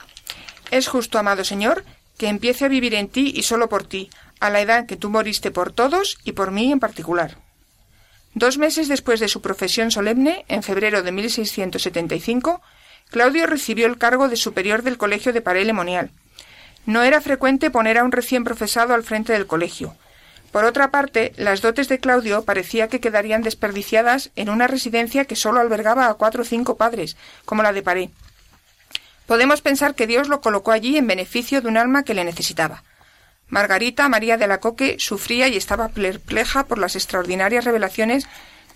[0.71, 1.83] Es justo, amado Señor,
[2.17, 5.09] que empiece a vivir en ti y solo por ti, a la edad que tú
[5.09, 7.37] moriste por todos y por mí en particular.
[8.33, 12.61] Dos meses después de su profesión solemne, en febrero de 1675,
[13.09, 16.11] Claudio recibió el cargo de superior del colegio de Paré Lemonial.
[16.85, 19.95] No era frecuente poner a un recién profesado al frente del colegio.
[20.51, 25.35] Por otra parte, las dotes de Claudio parecía que quedarían desperdiciadas en una residencia que
[25.35, 28.09] sólo albergaba a cuatro o cinco padres, como la de Paré.
[29.27, 32.83] Podemos pensar que Dios lo colocó allí en beneficio de un alma que le necesitaba.
[33.49, 38.27] Margarita María de la Coque sufría y estaba perpleja por las extraordinarias revelaciones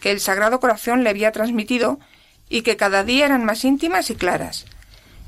[0.02, 2.00] que el Sagrado Corazón le había transmitido
[2.50, 4.66] y que cada día eran más íntimas y claras.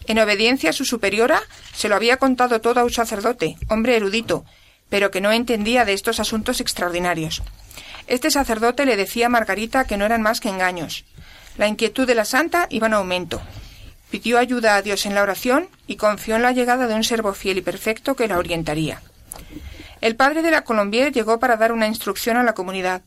[0.08, 1.42] En obediencia a su superiora,
[1.74, 4.44] se lo había contado todo a un sacerdote, hombre erudito,
[4.90, 7.42] pero que no entendía de estos asuntos extraordinarios.
[8.08, 11.06] Este sacerdote le decía a Margarita que no eran más que engaños.
[11.58, 13.42] La inquietud de la santa iba en aumento.
[14.14, 17.34] Pidió ayuda a Dios en la oración y confió en la llegada de un servo
[17.34, 19.02] fiel y perfecto que la orientaría.
[20.02, 23.02] El padre de la Colombier llegó para dar una instrucción a la comunidad.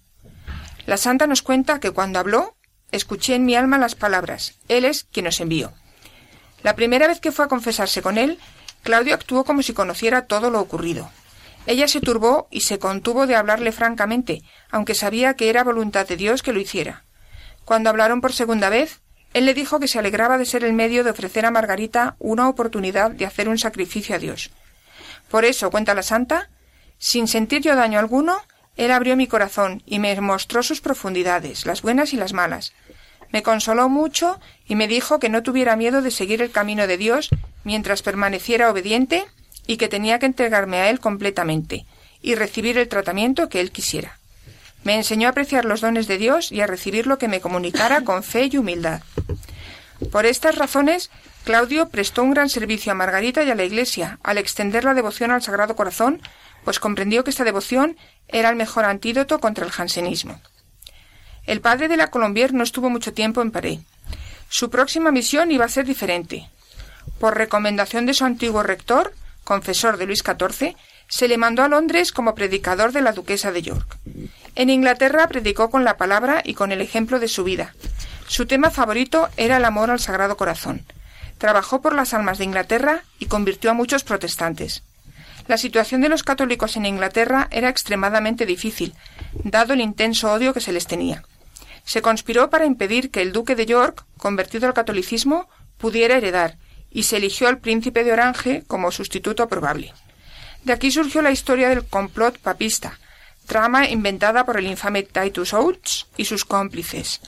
[0.85, 2.57] La santa nos cuenta que cuando habló,
[2.91, 5.73] escuché en mi alma las palabras, Él es quien nos envió.
[6.65, 8.41] La primera vez que fue a confesarse con él,
[8.83, 11.09] Claudio actuó como si conociera todo lo ocurrido.
[11.67, 14.43] Ella se turbó y se contuvo de hablarle francamente,
[14.73, 17.05] aunque sabía que era voluntad de Dios que lo hiciera.
[17.65, 19.03] Cuando hablaron por segunda vez,
[19.37, 22.49] él le dijo que se alegraba de ser el medio de ofrecer a Margarita una
[22.49, 24.49] oportunidad de hacer un sacrificio a Dios.
[25.29, 26.49] Por eso, cuenta la santa,
[26.97, 28.41] sin sentir yo daño alguno,
[28.79, 32.73] él abrió mi corazón y me mostró sus profundidades, las buenas y las malas.
[33.31, 36.97] Me consoló mucho y me dijo que no tuviera miedo de seguir el camino de
[36.97, 37.29] Dios
[37.63, 39.27] mientras permaneciera obediente
[39.67, 41.85] y que tenía que entregarme a Él completamente
[42.23, 44.19] y recibir el tratamiento que Él quisiera.
[44.87, 48.03] Me enseñó a apreciar los dones de Dios y a recibir lo que me comunicara
[48.03, 49.03] con fe y humildad.
[50.13, 51.11] Por estas razones,
[51.43, 55.33] Claudio prestó un gran servicio a Margarita y a la Iglesia al extender la devoción
[55.33, 56.23] al Sagrado Corazón
[56.63, 57.97] pues comprendió que esta devoción
[58.29, 60.41] era el mejor antídoto contra el jansenismo.
[61.47, 63.81] El padre de la Colombier no estuvo mucho tiempo en Paré.
[64.49, 66.49] Su próxima misión iba a ser diferente.
[67.19, 70.77] Por recomendación de su antiguo rector, confesor de Luis XIV,
[71.09, 73.99] se le mandó a Londres como predicador de la duquesa de York.
[74.57, 77.75] En Inglaterra predicó con la palabra y con el ejemplo de su vida.
[78.27, 80.83] Su tema favorito era el amor al Sagrado Corazón.
[81.37, 84.83] Trabajó por las almas de Inglaterra y convirtió a muchos protestantes.
[85.47, 88.95] La situación de los católicos en Inglaterra era extremadamente difícil,
[89.45, 91.23] dado el intenso odio que se les tenía.
[91.85, 96.57] Se conspiró para impedir que el duque de York, convertido al catolicismo, pudiera heredar,
[96.91, 99.93] y se eligió al príncipe de Orange como sustituto probable.
[100.65, 102.99] De aquí surgió la historia del complot papista,
[103.47, 107.21] trama inventada por el infame Titus Oates y sus cómplices.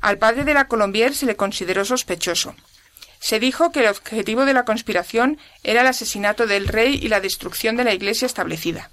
[0.00, 2.54] Al padre de la Colombier se le consideró sospechoso.
[3.18, 7.20] Se dijo que el objetivo de la conspiración era el asesinato del rey y la
[7.20, 8.90] destrucción de la iglesia establecida.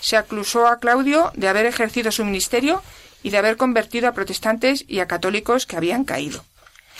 [0.00, 2.82] Se acusó a Claudio de haber ejercido su ministerio
[3.22, 6.44] y de haber convertido a protestantes y a católicos que habían caído.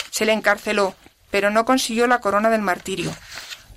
[0.09, 0.95] Se le encarceló,
[1.29, 3.15] pero no consiguió la corona del martirio.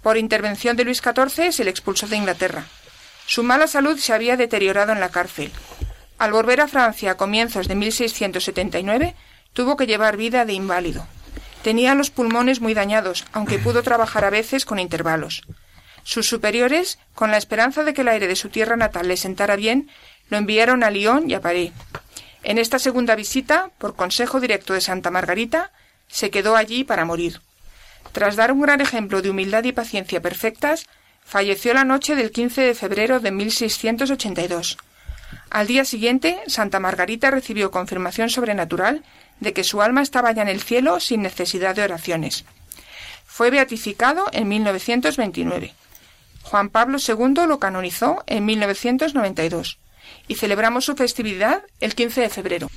[0.03, 2.64] Por intervención de Luis XIV se le expulsó de Inglaterra.
[3.26, 5.50] Su mala salud se había deteriorado en la cárcel.
[6.18, 9.14] Al volver a Francia a comienzos de 1679,
[9.52, 11.06] tuvo que llevar vida de inválido.
[11.62, 15.42] Tenía los pulmones muy dañados, aunque pudo trabajar a veces con intervalos.
[16.04, 19.56] Sus superiores, con la esperanza de que el aire de su tierra natal le sentara
[19.56, 19.90] bien,
[20.30, 21.72] lo enviaron a Lyon y a París.
[22.44, 25.72] En esta segunda visita, por consejo directo de Santa Margarita,
[26.06, 27.40] se quedó allí para morir.
[28.12, 30.86] Tras dar un gran ejemplo de humildad y paciencia perfectas,
[31.26, 34.78] falleció la noche del 15 de febrero de 1682.
[35.50, 39.02] Al día siguiente, Santa Margarita recibió confirmación sobrenatural
[39.40, 42.44] de que su alma estaba ya en el cielo sin necesidad de oraciones.
[43.26, 45.74] Fue beatificado en 1929.
[46.42, 49.78] Juan Pablo II lo canonizó en 1992
[50.28, 52.70] y celebramos su festividad el 15 de febrero.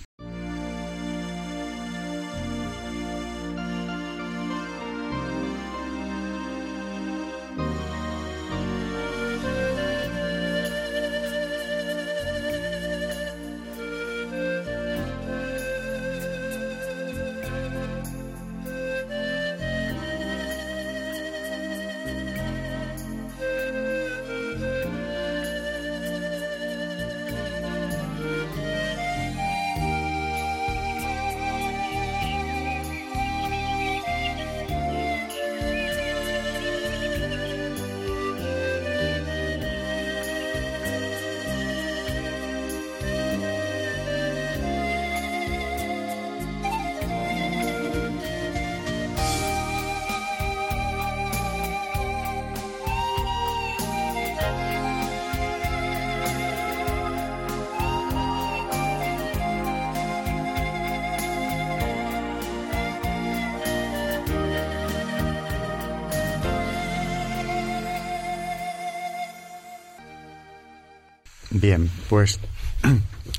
[71.60, 72.40] Bien, pues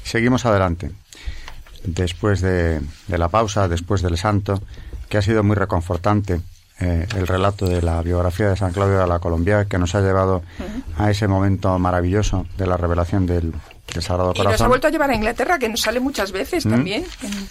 [0.04, 0.90] seguimos adelante.
[1.84, 4.60] Después de, la pausa, después del santo,
[5.08, 6.40] que ha sido muy reconfortante
[6.78, 10.00] eh, el relato de la biografía de San Claudio de la Colombia, que nos ha
[10.00, 10.42] llevado
[10.98, 13.54] a ese momento maravilloso de la revelación del,
[13.98, 14.46] Sagrado Corazón.
[14.46, 16.70] Y nos ha vuelto a llevar a Inglaterra, que nos sale muchas veces mm.
[16.70, 17.04] también.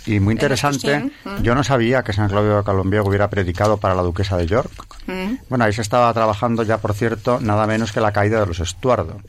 [0.05, 4.03] y muy interesante, yo no sabía que San Claudio de Colombia hubiera predicado para la
[4.03, 4.71] duquesa de York.
[5.07, 5.18] Mm.
[5.49, 8.59] Bueno, ahí se estaba trabajando ya, por cierto, nada menos que la caída de los
[8.59, 9.19] Estuardo.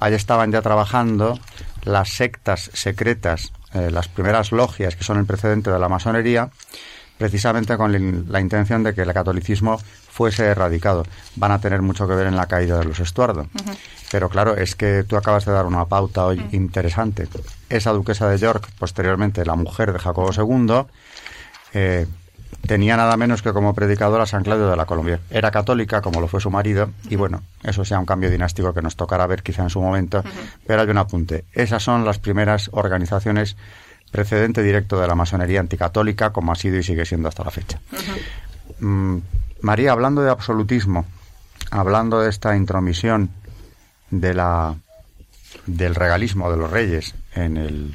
[0.00, 1.38] Ahí estaban ya trabajando
[1.84, 6.50] las sectas secretas, eh, las primeras logias que son el precedente de la masonería,
[7.18, 7.92] precisamente con
[8.32, 9.78] la intención de que el catolicismo
[10.10, 11.04] fuese erradicado.
[11.36, 13.46] Van a tener mucho que ver en la caída de los Estuardo.
[14.10, 17.28] Pero claro, es que tú acabas de dar una pauta hoy interesante.
[17.68, 20.86] Esa duquesa de York, posteriormente la mujer de Jacobo II,
[21.74, 22.06] eh,
[22.66, 25.20] tenía nada menos que como predicadora a San Claudio de la Colombia.
[25.30, 28.82] Era católica, como lo fue su marido, y bueno, eso sea un cambio dinástico que
[28.82, 30.22] nos tocará ver quizá en su momento,
[30.66, 31.44] pero hay un apunte.
[31.52, 33.56] Esas son las primeras organizaciones
[34.10, 37.80] precedente directo de la masonería anticatólica, como ha sido y sigue siendo hasta la fecha.
[38.80, 39.18] Mm,
[39.62, 41.06] María, hablando de absolutismo,
[41.70, 43.30] hablando de esta intromisión
[44.10, 44.74] de la,
[45.66, 47.94] del regalismo de los reyes en el,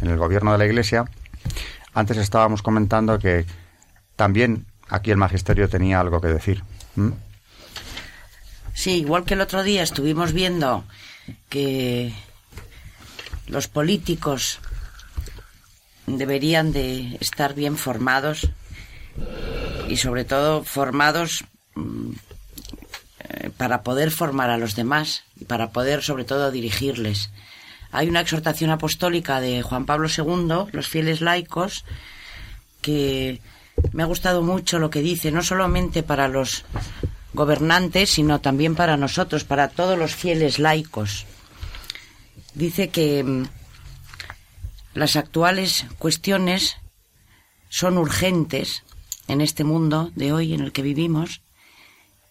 [0.00, 1.04] en el gobierno de la Iglesia,
[1.94, 3.46] antes estábamos comentando que
[4.16, 6.62] también aquí el magisterio tenía algo que decir.
[8.74, 10.84] Sí, igual que el otro día estuvimos viendo
[11.48, 12.12] que
[13.46, 14.58] los políticos
[16.06, 18.48] deberían de estar bien formados
[19.88, 22.10] y sobre todo formados mm,
[23.20, 27.30] eh, para poder formar a los demás y para poder sobre todo dirigirles.
[27.92, 31.84] Hay una exhortación apostólica de Juan Pablo II, los fieles laicos,
[32.82, 33.40] que
[33.96, 36.66] me ha gustado mucho lo que dice, no solamente para los
[37.32, 41.24] gobernantes, sino también para nosotros, para todos los fieles laicos.
[42.52, 43.44] Dice que mm,
[44.92, 46.76] las actuales cuestiones
[47.70, 48.82] son urgentes
[49.28, 51.40] en este mundo de hoy en el que vivimos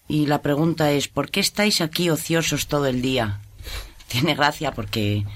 [0.06, 3.40] y la pregunta es, ¿por qué estáis aquí ociosos todo el día?
[4.06, 5.26] Tiene gracia porque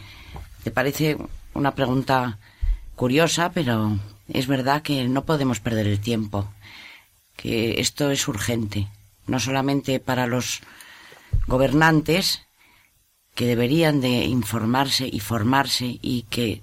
[0.63, 1.17] te parece
[1.55, 2.39] una pregunta
[2.95, 3.99] curiosa, pero
[4.33, 6.49] es verdad que no podemos perder el tiempo,
[7.37, 8.89] que esto es urgente,
[9.27, 10.61] no solamente para los
[11.47, 12.43] gobernantes,
[13.35, 16.63] que deberían de informarse y formarse y que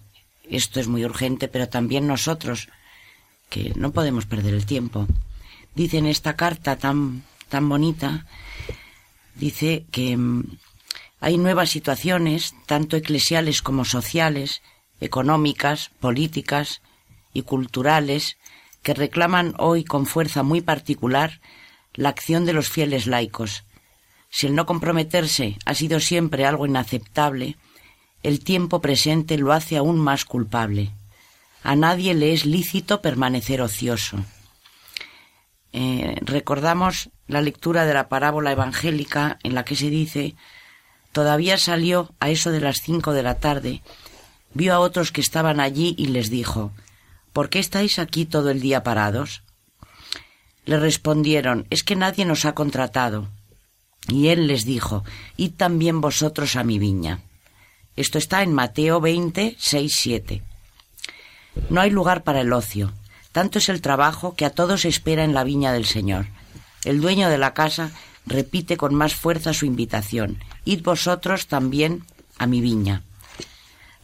[0.49, 2.69] esto es muy urgente, pero también nosotros,
[3.49, 5.07] que no podemos perder el tiempo.
[5.75, 8.25] Dice en esta carta tan, tan bonita,
[9.35, 10.57] dice que mm,
[11.19, 14.61] hay nuevas situaciones, tanto eclesiales como sociales,
[14.99, 16.81] económicas, políticas,
[17.37, 18.37] y culturales
[18.81, 21.39] que reclaman hoy con fuerza muy particular
[21.93, 23.63] la acción de los fieles laicos.
[24.29, 27.55] Si el no comprometerse ha sido siempre algo inaceptable,
[28.23, 30.89] el tiempo presente lo hace aún más culpable.
[31.61, 34.17] A nadie le es lícito permanecer ocioso.
[35.73, 40.35] Eh, recordamos la lectura de la parábola evangélica en la que se dice
[41.11, 43.81] Todavía salió a eso de las cinco de la tarde,
[44.53, 46.71] vio a otros que estaban allí y les dijo
[47.37, 49.43] ¿por qué estáis aquí todo el día parados?
[50.65, 53.29] Le respondieron, es que nadie nos ha contratado.
[54.07, 55.03] Y él les dijo,
[55.35, 57.19] id también vosotros a mi viña.
[57.95, 60.41] Esto está en Mateo 20, 6, 7.
[61.69, 62.91] No hay lugar para el ocio.
[63.31, 66.25] Tanto es el trabajo que a todos espera en la viña del Señor.
[66.85, 67.91] El dueño de la casa
[68.25, 70.39] repite con más fuerza su invitación.
[70.65, 72.03] Id vosotros también
[72.39, 73.03] a mi viña.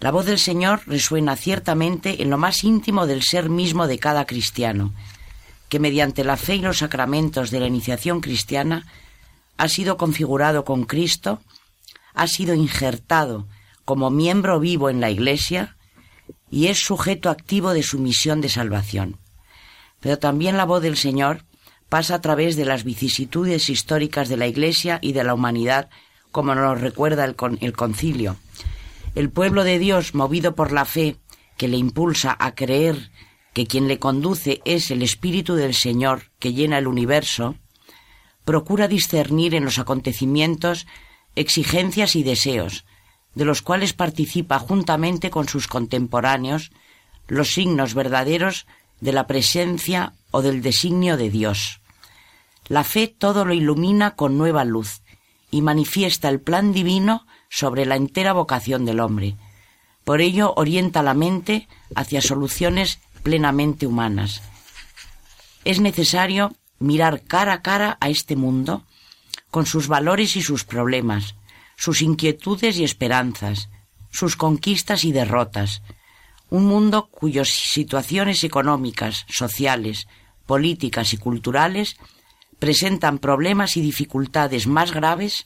[0.04, 4.26] La voz del Señor resuena ciertamente en lo más íntimo del ser mismo de cada
[4.26, 4.93] cristiano,
[5.70, 8.86] que mediante la fe y los sacramentos de la iniciación cristiana
[9.56, 11.39] ha sido configurado con Cristo,
[12.14, 13.47] ha sido injertado
[13.86, 15.78] como miembro vivo en la Iglesia
[16.51, 19.20] y es sujeto activo de su misión de salvación.
[20.01, 21.45] Pero también la voz del Señor
[21.88, 25.89] pasa a través de las vicisitudes históricas de la Iglesia y de la humanidad,
[26.34, 27.36] como nos recuerda el,
[27.74, 28.36] concilio,
[29.16, 31.18] el pueblo de Dios, movido por la fe
[31.57, 33.11] que le impulsa a creer
[33.53, 37.55] que quien le conduce es el Espíritu del Señor que llena el universo,
[38.45, 40.88] procura discernir en los acontecimientos
[41.36, 42.86] exigencias y deseos,
[43.36, 46.72] de los cuales participa juntamente con sus contemporáneos
[47.28, 48.66] los signos verdaderos
[48.99, 51.82] de la presencia o del designio de Dios.
[52.68, 55.01] La fe todo lo ilumina con nueva luz
[55.51, 59.36] y manifiesta el plan divino sobre la entera vocación del hombre.
[60.04, 64.41] Por ello orienta la mente hacia soluciones plenamente humanas.
[65.64, 68.88] Es necesario mirar cara a cara a este mundo,
[69.51, 71.36] con sus valores y sus problemas,
[71.76, 73.70] sus inquietudes y esperanzas,
[74.10, 75.84] sus conquistas y derrotas,
[76.49, 80.08] un mundo cuyas situaciones económicas, sociales,
[80.47, 81.97] políticas y culturales
[82.58, 85.45] presentan problemas y dificultades más graves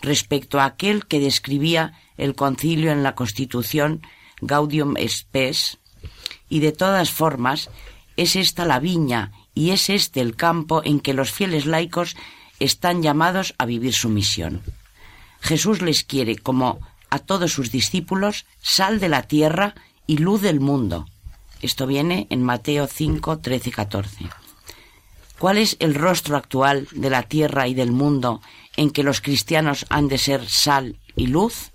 [0.00, 4.02] respecto a aquel que describía el concilio en la Constitución
[4.40, 5.78] Gaudium Spes,
[6.48, 7.70] y de todas formas
[8.16, 12.16] es esta la viña y es este el campo en que los fieles laicos
[12.60, 14.62] están llamados a vivir su misión.
[15.40, 16.80] Jesús les quiere, como
[17.10, 19.74] a todos sus discípulos, sal de la tierra
[20.06, 21.06] y luz del mundo.
[21.60, 24.28] Esto viene en Mateo 5, 13 14.
[25.38, 28.40] ¿Cuál es el rostro actual de la tierra y del mundo
[28.76, 31.72] en que los cristianos han de ser sal y luz?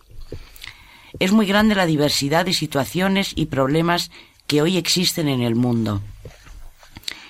[1.20, 4.12] Es muy grande la diversidad de situaciones y problemas
[4.48, 6.02] que hoy existen en el mundo.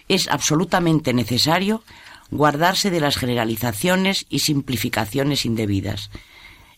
[0.07, 1.84] Es absolutamente necesario
[2.32, 6.09] guardarse de las generalizaciones y simplificaciones indebidas.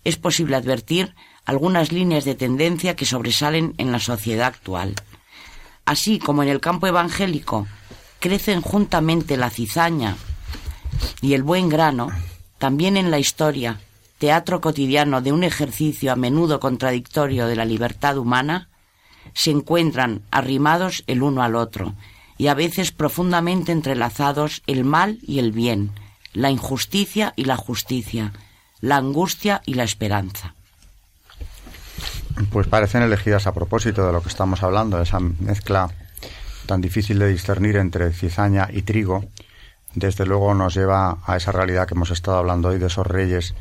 [0.03, 1.15] Es posible advertir
[1.45, 4.95] algunas líneas de tendencia que sobresalen en la sociedad actual.
[5.85, 7.67] Así como en el campo evangélico
[8.19, 10.15] crecen juntamente la cizaña
[11.21, 12.09] y el buen grano,
[12.61, 13.79] también en la historia,
[14.19, 18.69] teatro cotidiano de un ejercicio a menudo contradictorio de la libertad humana,
[19.33, 21.95] se encuentran arrimados el uno al otro
[22.37, 25.89] y a veces profundamente entrelazados el mal y el bien,
[26.33, 28.31] la injusticia y la justicia,
[28.79, 30.53] la angustia y la esperanza.
[32.51, 35.89] Pues parecen elegidas a propósito de lo que estamos hablando, esa mezcla
[36.67, 39.25] tan difícil de discernir entre cizaña y trigo,
[39.93, 43.53] desde luego nos lleva a esa realidad que hemos estado hablando hoy de esos reyes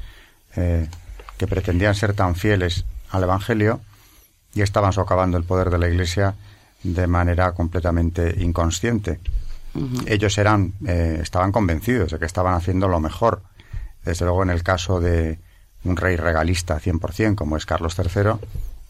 [0.56, 0.88] eh,
[1.36, 3.80] que pretendían ser tan fieles al Evangelio
[4.54, 6.34] y estaban socavando el poder de la Iglesia
[6.82, 9.20] de manera completamente inconsciente.
[10.06, 13.42] Ellos eran, eh, estaban convencidos de que estaban haciendo lo mejor.
[14.04, 15.38] Desde luego, en el caso de
[15.84, 18.32] un rey regalista 100%, como es Carlos III,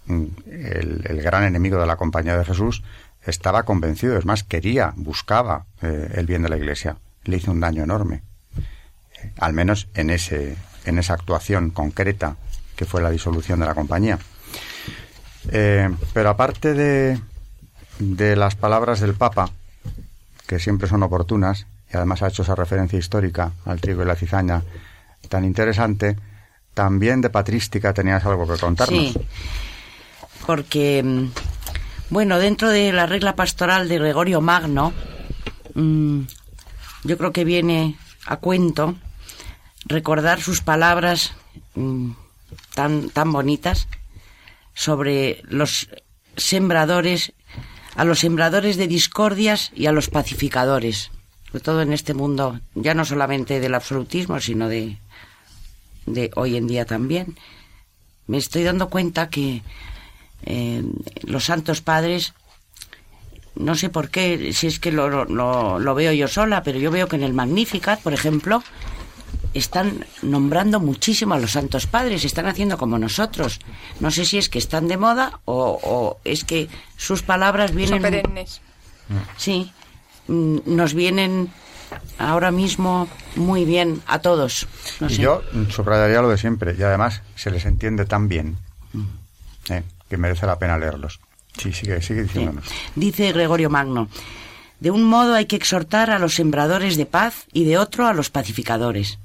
[0.06, 2.82] mm, el, gran enemigo de la compañía de Jesús,
[3.24, 6.96] estaba convencido, es más, quería, buscaba eh, el bien de la Iglesia.
[7.24, 8.22] Le hizo un daño enorme,
[9.38, 12.36] al menos en, ese, en esa actuación concreta
[12.76, 14.18] que fue la disolución de la compañía.
[15.50, 17.20] Eh, pero aparte de,
[17.98, 19.50] de las palabras del Papa,
[20.46, 24.16] que siempre son oportunas, y además ha hecho esa referencia histórica al trigo y la
[24.16, 24.62] cizaña
[25.28, 26.16] tan interesante,
[26.74, 28.98] también de patrística tenías algo que contarnos.
[28.98, 29.14] Sí,
[30.46, 31.26] porque mm,
[32.10, 34.92] bueno, dentro de la regla pastoral de Gregorio Magno,
[35.74, 36.22] mm,
[37.04, 37.96] yo creo que viene
[38.26, 38.96] a cuento
[39.86, 41.32] recordar sus palabras
[41.74, 42.12] mm,
[42.74, 43.88] tan, tan bonitas
[44.74, 45.88] sobre los
[46.36, 47.32] sembradores,
[47.96, 51.10] a los sembradores de discordias y a los pacificadores,
[51.46, 54.98] sobre todo en este mundo, ya no solamente del absolutismo, sino de,
[56.06, 57.36] de hoy en día también.
[58.26, 59.62] Me estoy dando cuenta que
[60.44, 60.82] eh,
[61.22, 62.34] los santos padres,
[63.56, 67.08] no sé por qué, si es que lo, lo, veo yo sola, pero yo veo
[67.08, 68.62] que en el Magnificat, por ejemplo,
[69.54, 73.60] están nombrando muchísimo a los santos padres, están haciendo como nosotros.
[73.98, 78.02] No sé si es que están de moda o, es que sus palabras vienen...
[78.02, 78.60] Son perennes.
[79.36, 79.72] Sí,
[80.28, 81.50] mm, nos vienen
[82.18, 84.68] ahora mismo muy bien a todos.
[85.08, 88.56] Yo subrayaría lo de siempre y además se les entiende tan bien.
[88.92, 89.72] Mm.
[89.72, 89.82] ¿eh?
[90.10, 91.20] que merece la pena leerlos.
[91.58, 92.64] Sí, sigue, sigue diciéndonos.
[92.94, 94.08] Dice Gregorio Magno,
[94.80, 98.14] de un modo hay que exhortar a los sembradores de paz y de otro a
[98.14, 99.18] los pacificadores.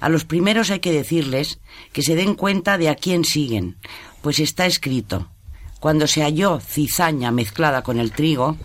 [0.00, 1.58] A los primeros hay que decirles
[1.92, 3.76] que se den cuenta de a quién siguen,
[4.20, 5.28] pues está escrito,
[5.80, 8.56] cuando se halló cizaña mezclada con el trigo,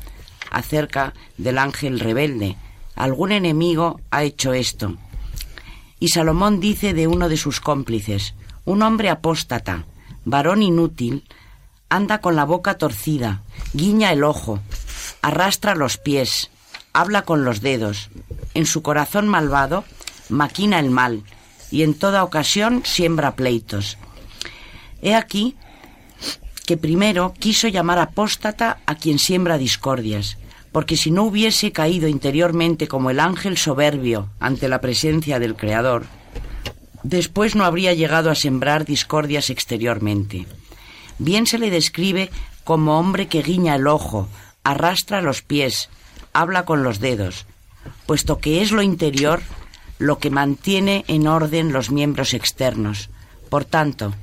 [0.51, 2.55] acerca del ángel rebelde,
[2.95, 4.95] algún enemigo ha hecho esto.
[5.99, 8.35] Y Salomón dice de uno de sus cómplices,
[8.65, 9.85] un hombre apóstata,
[10.25, 11.23] varón inútil,
[11.89, 13.41] anda con la boca torcida,
[13.73, 14.59] guiña el ojo,
[15.21, 16.49] arrastra los pies,
[16.93, 18.09] habla con los dedos,
[18.53, 19.83] en su corazón malvado
[20.29, 21.23] maquina el mal
[21.71, 23.97] y en toda ocasión siembra pleitos.
[25.01, 25.55] He aquí
[26.65, 30.37] que primero quiso llamar apóstata a quien siembra discordias,
[30.71, 36.05] porque si no hubiese caído interiormente como el ángel soberbio ante la presencia del Creador,
[37.01, 40.45] después no habría llegado a sembrar discordias exteriormente.
[41.19, 42.31] Bien se le describe
[42.63, 44.27] como hombre que guiña el ojo,
[44.63, 45.89] arrastra los pies,
[46.33, 47.45] habla con los dedos,
[48.05, 49.41] puesto que es lo interior
[49.97, 53.09] lo que mantiene en orden los miembros externos.
[53.49, 54.13] Por tanto,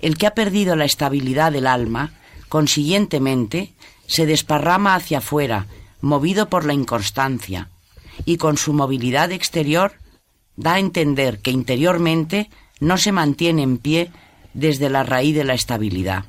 [0.00, 2.12] el que ha perdido la estabilidad del alma,
[2.48, 3.72] consiguientemente,
[4.06, 5.66] se desparrama hacia afuera,
[6.00, 7.68] movido por la inconstancia,
[8.24, 9.92] y con su movilidad exterior
[10.56, 14.10] da a entender que interiormente no se mantiene en pie
[14.54, 16.24] desde la raíz de la estabilidad.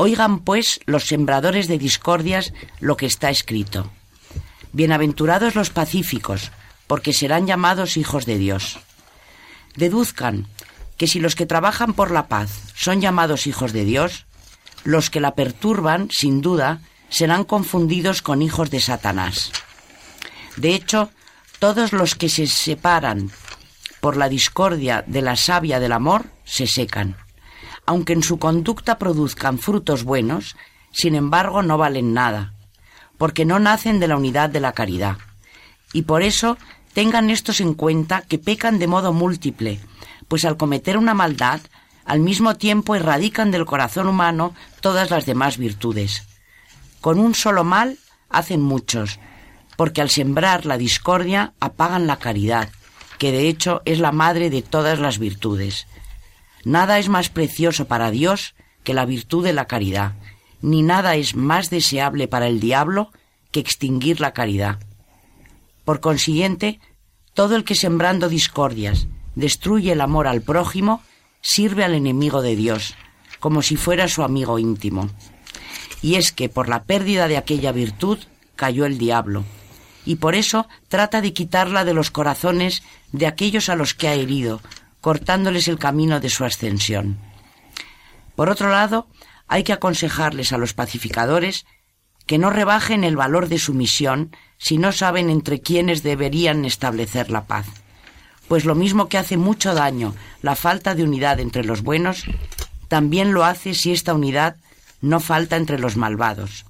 [0.00, 3.90] Oigan, pues, los sembradores de discordias lo que está escrito.
[4.70, 6.52] Bienaventurados los pacíficos,
[6.86, 8.78] porque serán llamados hijos de Dios.
[9.74, 10.46] Deduzcan
[10.98, 14.26] que si los que trabajan por la paz son llamados hijos de Dios,
[14.84, 19.50] los que la perturban, sin duda, serán confundidos con hijos de Satanás.
[20.54, 21.10] De hecho,
[21.58, 23.32] todos los que se separan
[24.00, 27.16] por la discordia de la savia del amor se secan.
[27.88, 30.56] Aunque en su conducta produzcan frutos buenos,
[30.92, 32.52] sin embargo no valen nada,
[33.16, 35.16] porque no nacen de la unidad de la caridad.
[35.94, 36.58] Y por eso
[36.92, 39.80] tengan estos en cuenta que pecan de modo múltiple,
[40.28, 41.62] pues al cometer una maldad,
[42.04, 46.28] al mismo tiempo erradican del corazón humano todas las demás virtudes.
[47.00, 47.96] Con un solo mal
[48.28, 49.18] hacen muchos,
[49.78, 52.68] porque al sembrar la discordia apagan la caridad,
[53.16, 55.86] que de hecho es la madre de todas las virtudes.
[56.64, 58.54] Nada es más precioso para Dios
[58.84, 60.14] que la virtud de la caridad,
[60.60, 63.12] ni nada es más deseable para el diablo
[63.50, 64.78] que extinguir la caridad.
[65.84, 66.80] Por consiguiente,
[67.34, 71.02] todo el que sembrando discordias destruye el amor al prójimo,
[71.40, 72.94] sirve al enemigo de Dios,
[73.38, 75.08] como si fuera su amigo íntimo.
[76.02, 78.18] Y es que por la pérdida de aquella virtud
[78.56, 79.44] cayó el diablo,
[80.04, 82.82] y por eso trata de quitarla de los corazones
[83.12, 84.60] de aquellos a los que ha herido,
[85.08, 87.16] cortándoles el camino de su ascensión.
[88.36, 89.06] Por otro lado,
[89.46, 91.64] hay que aconsejarles a los pacificadores
[92.26, 97.30] que no rebajen el valor de su misión si no saben entre quiénes deberían establecer
[97.30, 97.64] la paz.
[98.48, 102.24] Pues lo mismo que hace mucho daño la falta de unidad entre los buenos,
[102.88, 104.56] también lo hace si esta unidad
[105.00, 106.66] no falta entre los malvados.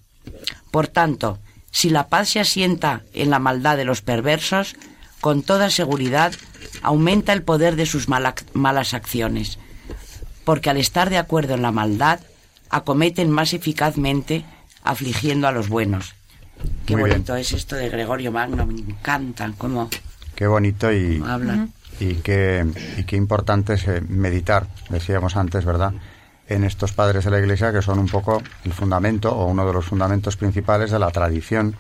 [0.70, 1.41] Por tanto,
[1.72, 4.76] si la paz se asienta en la maldad de los perversos,
[5.20, 6.32] con toda seguridad
[6.83, 9.59] aumenta el poder de sus malas acciones,
[10.45, 12.20] porque al estar de acuerdo en la maldad,
[12.70, 14.45] acometen más eficazmente
[14.83, 16.14] afligiendo a los buenos.
[16.87, 19.89] Qué bonito es esto de Gregorio Magno, me encantan cómo...
[20.35, 21.72] Qué bonito y, hablan.
[21.99, 22.64] y, qué,
[22.97, 25.93] y qué importante es eh, meditar, decíamos antes, ¿verdad?
[26.49, 29.72] en estos padres de la Iglesia que son un poco el fundamento o uno de
[29.72, 31.76] los fundamentos principales de la tradición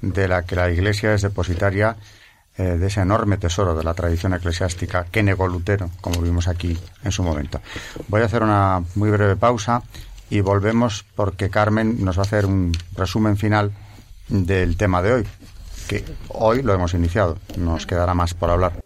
[0.00, 1.96] de la que la Iglesia es depositaria
[2.60, 6.78] eh, de ese enorme tesoro de la tradición eclesiástica que negó Lutero, como vimos aquí
[7.02, 7.58] en su momento.
[8.08, 9.82] Voy a hacer una muy breve pausa
[10.28, 13.72] y volvemos porque Carmen nos va a hacer un resumen final
[14.28, 15.26] del tema de hoy,
[15.88, 18.79] que hoy lo hemos iniciado, nos quedará más por hablar.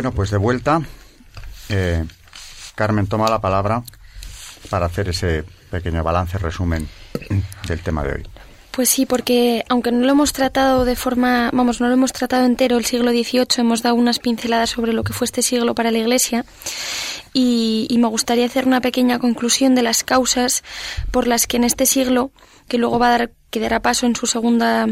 [0.00, 0.80] Bueno, pues de vuelta,
[1.68, 2.06] eh,
[2.74, 3.82] Carmen toma la palabra
[4.70, 6.88] para hacer ese pequeño balance, resumen
[7.68, 8.22] del tema de hoy.
[8.70, 12.46] Pues sí, porque aunque no lo hemos tratado de forma, vamos, no lo hemos tratado
[12.46, 15.90] entero el siglo XVIII, hemos dado unas pinceladas sobre lo que fue este siglo para
[15.90, 16.46] la Iglesia
[17.34, 20.64] y, me gustaría hacer una pequeña conclusión de las causas
[21.10, 22.30] por las que en este siglo,
[22.68, 24.88] que luego va a dar, que dará paso en su segunda,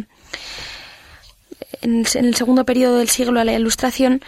[1.80, 4.20] en el segundo periodo del siglo a la Ilustración,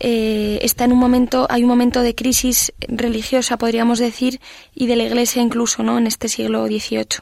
[0.00, 4.40] eh, está en un momento, hay un momento de crisis religiosa, podríamos decir,
[4.74, 5.98] y de la Iglesia incluso, ¿no?
[5.98, 7.20] En este siglo XVIII.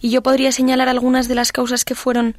[0.00, 2.36] Y yo podría señalar algunas de las causas que fueron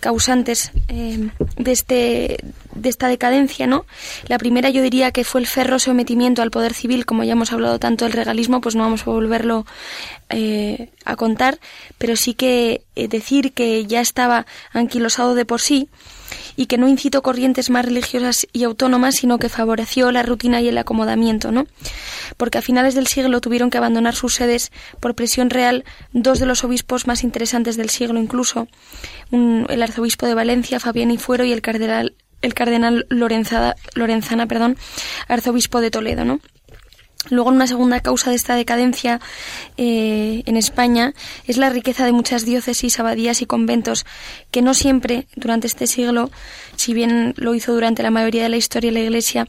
[0.00, 2.38] causantes eh, de, este,
[2.74, 3.84] de esta decadencia, ¿no?
[4.28, 7.52] La primera yo diría que fue el ferro sometimiento al poder civil, como ya hemos
[7.52, 9.66] hablado tanto del regalismo, pues no vamos a volverlo
[10.30, 11.58] eh, a contar,
[11.98, 15.88] pero sí que eh, decir que ya estaba anquilosado de por sí
[16.56, 20.68] y que no incitó corrientes más religiosas y autónomas, sino que favoreció la rutina y
[20.68, 21.66] el acomodamiento, ¿no?
[22.36, 26.46] Porque a finales del siglo tuvieron que abandonar sus sedes por presión real dos de
[26.46, 28.68] los obispos más interesantes del siglo, incluso
[29.30, 34.76] el arzobispo de Valencia, Fabián y Fuero, y el cardenal el cardenal Lorenzana, perdón,
[35.28, 36.40] arzobispo de Toledo, ¿no?
[37.30, 39.20] Luego, una segunda causa de esta decadencia
[39.76, 41.14] eh, en España
[41.46, 44.04] es la riqueza de muchas diócesis, abadías y conventos,
[44.50, 46.30] que no siempre, durante este siglo,
[46.76, 49.46] si bien lo hizo durante la mayoría de la historia de la Iglesia,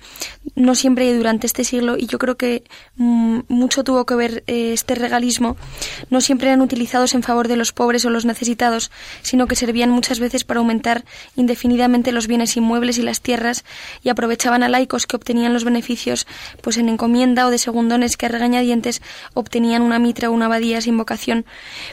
[0.56, 2.64] no siempre durante este siglo, y yo creo que
[2.96, 5.58] mm, mucho tuvo que ver eh, este regalismo,
[6.10, 9.90] no siempre eran utilizados en favor de los pobres o los necesitados, sino que servían
[9.90, 11.04] muchas veces para aumentar
[11.36, 13.66] indefinidamente los bienes inmuebles y las tierras,
[14.02, 16.26] y aprovechaban a laicos que obtenían los beneficios
[16.62, 19.02] pues en encomienda o de segundones que a regañadientes
[19.34, 21.46] obtenían una mitra o una abadía sin vocación,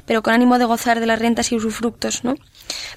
[0.07, 2.37] pero con ánimo de gozar de las rentas y usufructos, ¿no?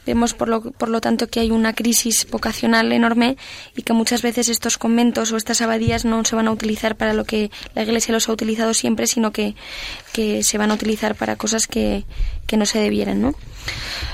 [0.06, 3.38] Vemos por lo, por lo tanto que hay una crisis vocacional enorme
[3.76, 7.14] y que muchas veces estos conventos o estas abadías no se van a utilizar para
[7.14, 9.56] lo que la Iglesia los ha utilizado siempre, sino que,
[10.14, 12.06] que se van a utilizar para cosas que,
[12.48, 13.36] que no se debieran, ¿no?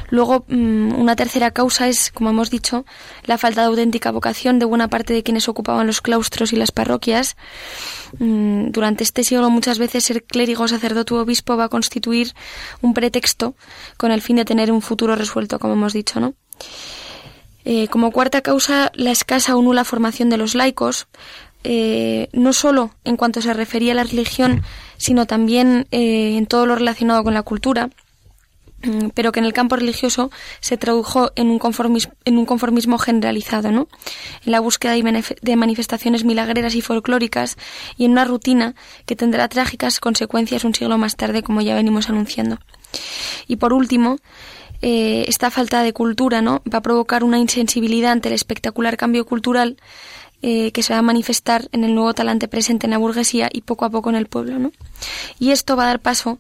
[0.10, 2.86] Luego, mm, una tercera causa es, como hemos dicho,
[3.26, 6.72] la falta de auténtica vocación de buena parte de quienes ocupaban los claustros y las
[6.72, 7.38] parroquias.
[8.20, 12.34] Mm, durante este siglo muchas veces ser clérigo, sacerdote u obispo va a constituir
[12.82, 13.56] un pretexto
[13.96, 16.34] con el fin de tener un futuro resuelto, como hemos dicho, ¿no?
[17.64, 21.08] Eh, como cuarta causa, la escasa o nula formación de los laicos,
[21.64, 24.64] eh, no solo en cuanto se refería a la religión,
[24.98, 27.90] sino también eh, en todo lo relacionado con la cultura.
[28.84, 32.98] Mm, pero que en el campo religioso se tradujo en un conformismo, en un conformismo
[32.98, 33.88] generalizado, ¿no?
[34.44, 37.58] En la búsqueda de manifestaciones milagreras y folclóricas
[37.96, 38.74] y en una rutina
[39.06, 42.58] que tendrá trágicas consecuencias un siglo más tarde, como ya venimos anunciando.
[43.48, 44.18] Y por último,
[44.82, 46.62] eh, esta falta de cultura, ¿no?
[46.72, 49.78] Va a provocar una insensibilidad ante el espectacular cambio cultural
[50.44, 53.62] eh, que se va a manifestar en el nuevo talante presente en la burguesía y
[53.62, 54.72] poco a poco en el pueblo, ¿no?
[55.38, 56.40] Y esto va a dar paso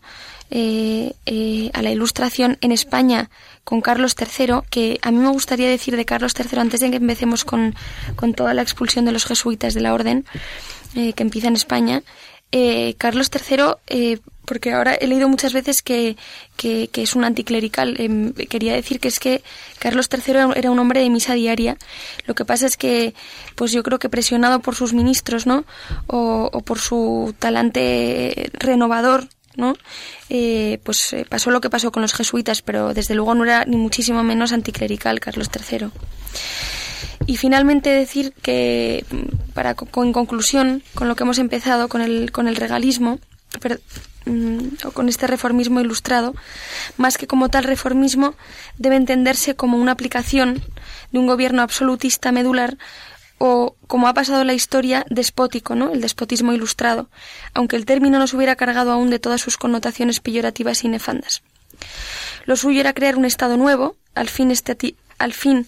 [0.49, 3.29] eh, eh, a la ilustración en España
[3.63, 6.97] con Carlos III, que a mí me gustaría decir de Carlos III, antes de que
[6.97, 7.75] empecemos con,
[8.15, 10.25] con toda la expulsión de los jesuitas de la orden,
[10.95, 12.03] eh, que empieza en España,
[12.97, 16.17] Carlos III, porque ahora he leído muchas veces que,
[16.57, 19.43] que, es un anticlerical, em, quería decir que es que
[19.79, 21.77] Carlos III era un hombre de misa diaria.
[22.25, 23.13] Lo que pasa es que,
[23.55, 25.65] pues yo creo que presionado por sus ministros, ¿no?
[26.07, 29.75] O, o por su talante renovador ¿no?
[30.29, 33.65] Eh, pues eh, pasó lo que pasó con los jesuitas, pero desde luego no era
[33.65, 35.89] ni muchísimo menos anticlerical Carlos III.
[37.27, 39.05] Y finalmente decir que,
[39.53, 43.19] para en conclusión, con lo que hemos empezado, con el, con el regalismo,
[44.25, 46.33] mm, o con este reformismo ilustrado,
[46.97, 48.35] más que como tal reformismo,
[48.77, 50.63] debe entenderse como una aplicación
[51.11, 52.77] de un gobierno absolutista medular
[53.37, 55.91] o, como ha pasado en la historia, despótico, ¿no?
[55.91, 57.09] El despotismo ilustrado,
[57.55, 61.41] aunque el término no se hubiera cargado aún de todas sus connotaciones peyorativas y nefandas.
[62.45, 64.53] Lo suyo era crear un Estado nuevo, al fin,
[65.17, 65.67] al fin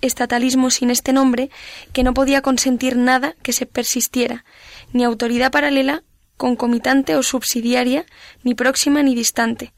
[0.00, 1.50] estatalismo sin este nombre,
[1.92, 4.44] que no podía consentir nada que se persistiera,
[4.92, 6.02] ni autoridad paralela,
[6.40, 8.02] concomitante o subsidiaria,
[8.44, 9.74] ni próxima ni distante.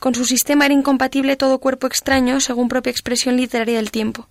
[0.00, 4.28] Con su sistema era incompatible todo cuerpo extraño, según propia expresión literaria del tiempo.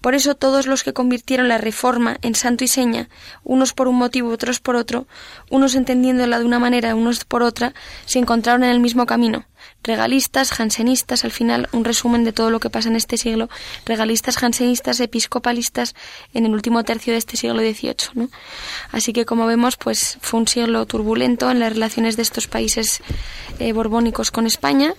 [0.00, 3.08] Por eso todos los que convirtieron la reforma en santo y seña,
[3.42, 5.06] unos por un motivo, otros por otro,
[5.50, 7.74] unos entendiéndola de una manera, unos por otra,
[8.06, 9.44] se encontraron en el mismo camino.
[9.82, 13.48] Regalistas, jansenistas, al final un resumen de todo lo que pasa en este siglo,
[13.84, 15.94] regalistas, jansenistas, episcopalistas
[16.34, 18.28] en el último tercio de este siglo XVIII.
[18.92, 23.02] Así que como vemos, pues fue un siglo turbulento en las relaciones de estos países
[23.58, 24.94] eh, borbónicos con España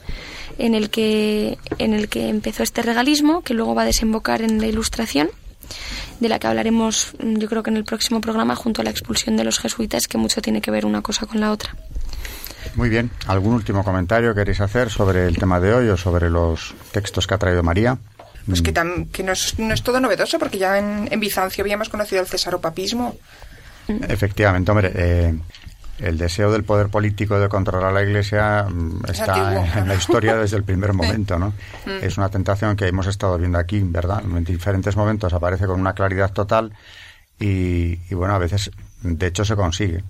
[0.58, 4.62] en el que en el que empezó este regalismo que luego va a desembocar en
[4.62, 5.32] la ilustración
[6.20, 8.90] de la que hablaremos mm, yo creo que en el próximo programa junto a la
[8.90, 11.76] expulsión de los jesuitas, que mucho tiene que ver una cosa con la otra.
[12.76, 13.12] Muy bien.
[13.28, 17.34] ¿Algún último comentario queréis hacer sobre el tema de hoy o sobre los textos que
[17.34, 17.98] ha traído María?
[18.46, 19.06] Pues que, mm.
[19.12, 22.28] que no, es, no, es, todo novedoso, porque ya en, en Bizancio habíamos conocido el
[22.28, 23.16] cesaropapismo.
[23.88, 25.34] Efectivamente, hombre, eh,
[26.00, 30.36] el deseo del poder político de controlar a la Iglesia mm, está en, la historia
[30.36, 31.50] desde el primer momento, ¿no?
[31.86, 32.04] Mm.
[32.04, 34.24] Es una tentación que hemos estado viendo aquí, ¿verdad?
[34.24, 36.74] En diferentes momentos aparece con una claridad total
[37.40, 40.04] y, bueno, a veces, de hecho, se consigue.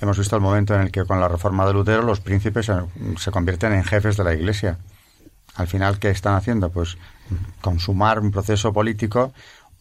[0.00, 2.70] Hemos visto el momento en el que con la reforma de Lutero los príncipes
[3.16, 4.78] se, convierten en jefes de la Iglesia.
[5.56, 6.70] Al final, ¿qué están haciendo?
[6.70, 6.96] Pues
[7.60, 9.32] consumar un proceso político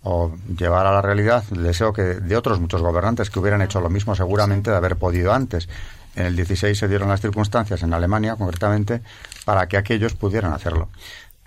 [0.01, 3.79] o llevar a la realidad el deseo que de otros muchos gobernantes que hubieran hecho
[3.79, 5.69] lo mismo seguramente de haber podido antes.
[6.15, 9.01] En el 16 se dieron las circunstancias en Alemania, concretamente,
[9.45, 10.89] para que aquellos pudieran hacerlo.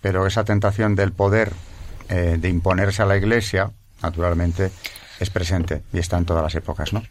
[0.01, 1.53] Pero esa tentación del poder
[2.09, 4.71] eh, de imponerse a la Iglesia, naturalmente,
[5.21, 7.03] es presente y está en todas las épocas, ¿no?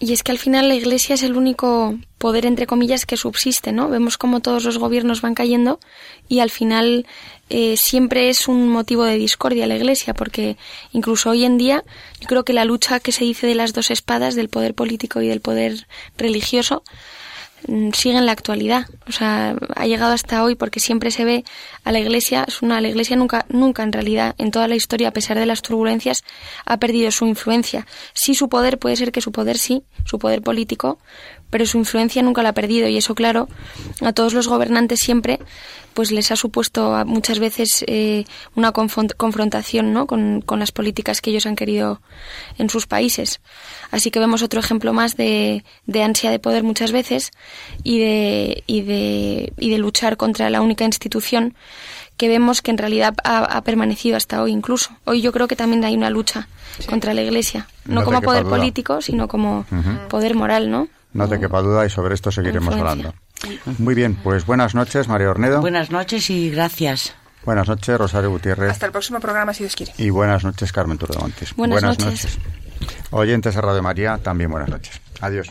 [0.00, 3.72] Y es que al final la Iglesia es el único poder, entre comillas, que subsiste,
[3.72, 3.88] ¿no?
[3.88, 5.78] Vemos cómo todos los gobiernos van cayendo
[6.28, 7.06] y al final
[7.50, 10.56] eh, siempre es un motivo de discordia la Iglesia, porque
[10.92, 11.84] incluso hoy en día
[12.20, 15.20] yo creo que la lucha que se dice de las dos espadas, del poder político
[15.20, 17.17] y del poder religioso, Mm,
[17.92, 18.86] sigue en la actualidad.
[19.06, 21.44] O sea, ha llegado hasta hoy porque siempre se ve
[21.84, 25.08] a la Iglesia, es una, la Iglesia nunca, nunca en realidad, en toda la historia,
[25.08, 26.24] a pesar de las turbulencias,
[26.64, 27.86] ha perdido su influencia.
[28.12, 30.98] Sí su poder, puede ser que su poder sí, su poder político,
[31.50, 33.48] pero su influencia nunca la ha perdido y eso, claro,
[34.00, 35.38] a todos los gobernantes siempre
[35.98, 38.24] pues les ha supuesto muchas veces eh,
[38.54, 40.06] una confrontación ¿no?
[40.06, 42.00] con, las políticas que ellos han querido
[42.56, 43.40] en sus países.
[43.90, 45.64] Así que vemos otro ejemplo más de,
[46.00, 47.32] ansia de poder muchas veces
[47.82, 51.56] y de, y, de, y de luchar contra la única institución
[52.16, 54.90] que vemos que en realidad ha, permanecido hasta hoy incluso.
[55.04, 56.48] Hoy yo creo que también hay una lucha
[56.88, 59.66] contra la Iglesia, no, como poder político, sino como
[60.08, 60.88] poder moral, ¿no?
[61.12, 63.14] No te quepa duda y sobre esto seguiremos hablando.
[63.78, 65.60] Muy bien, pues buenas noches, María Ornedo.
[65.60, 67.14] Buenas noches y gracias.
[67.44, 68.70] Buenas noches, Rosario Gutiérrez.
[68.72, 69.92] Hasta el próximo programa, si Dios quiere.
[69.96, 71.54] Y buenas noches, Carmen Turdemontes.
[71.54, 72.38] Buenas, buenas noches.
[73.10, 75.00] Oyentes de Radio María, también buenas noches.
[75.20, 75.50] Adiós.